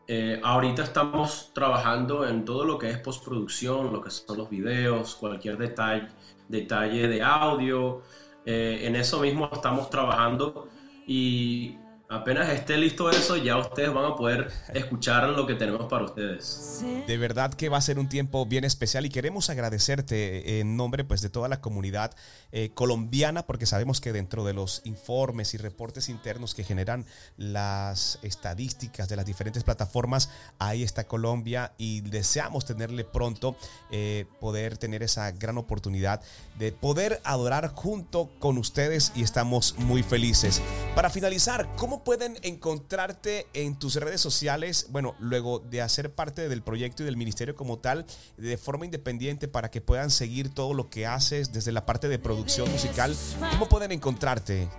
Eh, 0.08 0.40
ahorita 0.44 0.84
estamos 0.84 1.52
trabajando 1.54 2.28
en 2.28 2.44
todo 2.44 2.66
lo 2.66 2.78
que 2.78 2.90
es 2.90 2.98
postproducción, 2.98 3.94
lo 3.94 4.02
que 4.02 4.10
son 4.10 4.38
los 4.38 4.50
videos, 4.50 5.16
cualquier 5.16 5.58
detalle, 5.58 6.08
detalle 6.48 7.08
de 7.08 7.22
audio. 7.22 8.02
Eh, 8.46 8.82
en 8.84 8.96
eso 8.96 9.20
mismo 9.20 9.50
estamos 9.52 9.90
trabajando 9.90 10.68
y 11.08 11.78
apenas 12.12 12.50
esté 12.50 12.78
listo 12.78 13.10
eso, 13.10 13.38
ya 13.38 13.58
ustedes 13.58 13.94
van 13.94 14.06
a 14.06 14.16
poder 14.16 14.52
escuchar 14.74 15.30
lo 15.30 15.48
que 15.48 15.56
tenemos 15.56 15.88
para 15.88 16.04
ustedes. 16.04 16.84
De 17.08 17.18
verdad 17.18 17.54
que 17.54 17.70
va 17.70 17.78
a 17.78 17.82
ser 17.82 18.00
un 18.00 18.10
tiempo 18.10 18.46
bien 18.46 18.66
especial 18.66 19.06
y 19.06 19.10
queremos 19.10 19.50
agradecerte 19.50 20.60
en 20.60 20.76
nombre 20.76 21.06
pues 21.06 21.22
de 21.22 21.30
toda 21.30 21.48
la 21.48 21.62
comunidad 21.62 22.14
eh, 22.52 22.72
colombiana 22.74 23.44
porque 23.44 23.66
sabemos 23.66 24.02
que 24.02 24.12
dentro 24.12 24.44
de 24.44 24.54
los 24.54 24.82
informes 24.84 25.54
y 25.54 25.58
reportes 25.58 26.10
internos 26.10 26.54
que 26.54 26.66
generan 26.66 27.06
las 27.38 28.20
estadísticas 28.24 29.08
de 29.08 29.16
las 29.16 29.26
diferentes 29.26 29.64
plataformas, 29.64 30.30
ahí 30.60 30.84
está 30.84 31.06
Colombia 31.06 31.72
y 31.78 32.02
deseamos 32.02 32.66
tenerle 32.66 33.06
pronto 33.06 33.56
eh, 33.90 34.26
poder 34.42 34.78
tener 34.78 35.02
esa 35.02 35.32
gran 35.32 35.58
oportunidad 35.58 36.22
de 36.60 36.74
poder 36.74 37.22
adorar 37.24 37.70
junto 37.74 38.30
con 38.40 38.58
ustedes 38.58 39.14
y 39.16 39.24
estamos 39.24 39.76
muy 39.78 40.04
felices. 40.04 40.62
Para 40.94 41.10
finalizar, 41.10 41.70
¿cómo 41.78 42.01
pueden 42.04 42.38
encontrarte 42.42 43.48
en 43.54 43.78
tus 43.78 43.96
redes 43.96 44.22
sociales? 44.22 44.88
Bueno, 44.90 45.16
luego 45.20 45.60
de 45.60 45.82
hacer 45.82 46.14
parte 46.14 46.50
del 46.50 46.62
proyecto 46.62 47.04
y 47.04 47.06
del 47.06 47.18
ministerio 47.18 47.56
como 47.56 47.80
tal, 47.80 48.06
de 48.38 48.58
forma 48.58 48.86
independiente 48.86 49.48
para 49.48 49.72
que 49.72 49.82
puedan 49.82 50.12
seguir 50.12 50.54
todo 50.54 50.74
lo 50.74 50.90
que 50.90 51.06
haces 51.06 51.52
desde 51.54 51.72
la 51.72 51.86
parte 51.86 52.08
de 52.08 52.20
producción 52.20 52.72
musical. 52.72 53.16
¿Cómo 53.52 53.68
pueden 53.68 53.92
encontrarte, 53.92 54.70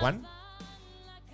Juan? 0.00 0.26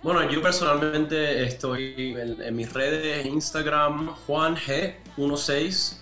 Bueno, 0.01 0.29
yo 0.31 0.41
personalmente 0.41 1.43
estoy 1.43 2.15
en, 2.17 2.41
en 2.41 2.55
mis 2.55 2.71
redes 2.71 3.25
Instagram 3.25 4.15
Juan 4.25 4.55
G16 4.55 5.97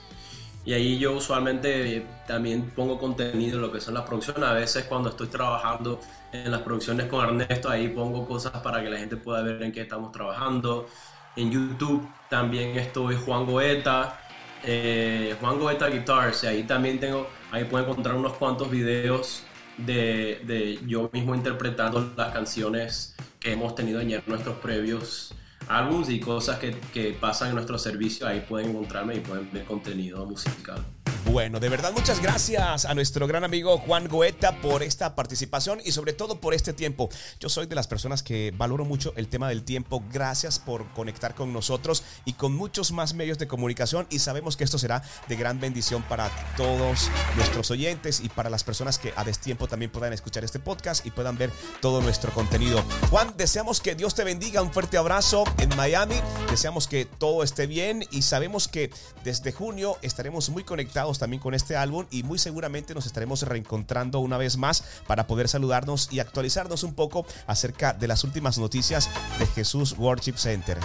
y 0.68 0.74
ahí 0.74 1.00
yo 1.00 1.14
usualmente 1.14 2.06
también 2.28 2.70
pongo 2.72 3.00
contenido 3.00 3.56
en 3.56 3.62
lo 3.62 3.72
que 3.72 3.80
son 3.80 3.94
las 3.94 4.04
producciones. 4.04 4.44
A 4.44 4.52
veces 4.52 4.84
cuando 4.84 5.10
estoy 5.10 5.28
trabajando 5.28 6.02
en 6.32 6.52
las 6.52 6.62
producciones 6.62 7.08
con 7.08 7.24
Ernesto, 7.24 7.70
ahí 7.70 7.90
pongo 7.90 8.28
cosas 8.28 8.54
para 8.62 8.82
que 8.82 8.90
la 8.90 8.98
gente 8.98 9.18
pueda 9.18 9.42
ver 9.42 9.62
en 9.64 9.72
qué 9.72 9.82
estamos 9.82 10.12
trabajando. 10.12 10.88
En 11.36 11.52
YouTube 11.52 12.08
también 12.30 12.78
estoy 12.78 13.16
Juan 13.16 13.46
Goeta, 13.46 14.20
eh, 14.64 15.36
Juan 15.40 15.60
Goeta 15.60 15.88
Guitars. 15.88 16.44
Y 16.44 16.48
ahí 16.48 16.64
también 16.64 17.00
tengo, 17.00 17.28
ahí 17.52 17.66
pueden 17.66 17.90
encontrar 17.90 18.16
unos 18.16 18.34
cuantos 18.34 18.70
videos 18.70 19.44
de, 19.78 20.42
de 20.46 20.80
yo 20.88 21.10
mismo 21.14 21.36
interpretando 21.36 22.14
las 22.18 22.34
canciones 22.34 23.16
que 23.40 23.54
hemos 23.54 23.76
tenido 23.76 24.02
en 24.02 24.22
nuestros 24.26 24.58
previos 24.58 25.36
álbumes 25.68 26.10
y 26.10 26.20
cosas 26.20 26.60
que, 26.60 26.76
que 26.94 27.12
pasan 27.12 27.50
en 27.50 27.56
nuestro 27.56 27.78
servicio, 27.78 28.28
ahí 28.28 28.44
pueden 28.48 28.70
encontrarme 28.70 29.16
y 29.16 29.20
pueden 29.20 29.52
ver 29.52 29.66
contenido 29.66 30.26
musical. 30.26 30.84
Bueno, 31.32 31.60
de 31.60 31.68
verdad 31.68 31.92
muchas 31.92 32.22
gracias 32.22 32.86
a 32.86 32.94
nuestro 32.94 33.28
gran 33.28 33.44
amigo 33.44 33.78
Juan 33.80 34.08
Goeta 34.08 34.62
por 34.62 34.82
esta 34.82 35.14
participación 35.14 35.82
y 35.84 35.92
sobre 35.92 36.14
todo 36.14 36.40
por 36.40 36.54
este 36.54 36.72
tiempo. 36.72 37.10
Yo 37.42 37.50
soy 37.50 37.66
de 37.66 37.76
las 37.76 37.86
personas 37.86 38.24
que 38.24 38.54
valoro 38.56 38.86
mucho 38.86 39.12
el 39.18 39.28
tema 39.28 39.50
del 39.50 39.64
tiempo. 39.64 40.02
Gracias 40.12 40.58
por 40.58 40.88
conectar 40.94 41.36
con 41.36 41.52
nosotros 41.52 42.04
y 42.24 42.34
con 42.34 42.56
muchos 42.56 42.94
más 42.94 43.14
medios 43.14 43.38
de 43.38 43.48
comunicación 43.48 44.08
y 44.10 44.20
sabemos 44.20 44.56
que 44.56 44.64
esto 44.64 44.80
será 44.80 45.04
de 45.28 45.36
gran 45.36 45.60
bendición 45.60 46.02
para 46.04 46.32
todos 46.56 47.12
nuestros 47.36 47.72
oyentes 47.72 48.22
y 48.22 48.30
para 48.30 48.50
las 48.50 48.64
personas 48.64 48.98
que 48.98 49.14
a 49.18 49.26
destiempo 49.26 49.68
también 49.68 49.92
puedan 49.92 50.14
escuchar 50.14 50.46
este 50.46 50.60
podcast 50.60 51.06
y 51.06 51.12
puedan 51.12 51.38
ver 51.38 51.52
todo 51.82 52.02
nuestro 52.02 52.32
contenido. 52.32 52.82
Juan, 53.10 53.34
deseamos 53.36 53.82
que 53.82 53.96
Dios 53.96 54.16
te 54.16 54.24
bendiga. 54.24 54.62
Un 54.62 54.72
fuerte 54.72 54.98
abrazo 54.98 55.44
en 55.60 55.76
Miami. 55.76 56.16
Deseamos 56.50 56.88
que 56.88 57.04
todo 57.04 57.44
esté 57.44 57.68
bien 57.68 58.06
y 58.12 58.22
sabemos 58.22 58.70
que 58.70 58.92
desde 59.26 59.52
junio 59.52 59.98
estaremos 60.02 60.50
muy 60.50 60.64
conectados 60.64 61.17
también 61.20 61.42
con 61.42 61.54
este 61.54 61.76
álbum 61.76 62.06
y 62.12 62.24
muy 62.24 62.40
seguramente 62.40 62.94
nos 62.94 63.06
estaremos 63.06 63.42
reencontrando 63.44 64.20
una 64.20 64.38
vez 64.38 64.58
más 64.58 64.84
para 65.08 65.28
poder 65.28 65.48
saludarnos 65.48 66.10
y 66.12 66.20
actualizarnos 66.20 66.84
un 66.84 66.94
poco 66.94 67.26
acerca 67.46 67.94
de 67.94 68.08
las 68.08 68.24
últimas 68.24 68.58
noticias 68.58 69.10
de 69.40 69.46
Jesús 69.48 69.96
Worship 69.98 70.36
Center. 70.36 70.78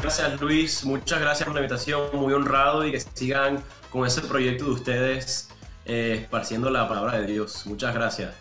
Gracias 0.00 0.40
Luis, 0.40 0.84
muchas 0.84 1.20
gracias 1.20 1.46
por 1.46 1.54
la 1.54 1.60
invitación, 1.60 2.08
muy 2.14 2.32
honrado 2.32 2.86
y 2.86 2.92
que 2.92 3.00
sigan 3.00 3.62
con 3.90 4.06
ese 4.06 4.22
proyecto 4.22 4.64
de 4.64 4.70
ustedes 4.70 5.48
eh, 5.84 6.20
esparciendo 6.22 6.70
la 6.70 6.88
palabra 6.88 7.18
de 7.18 7.26
Dios. 7.26 7.66
Muchas 7.66 7.94
gracias. 7.94 8.34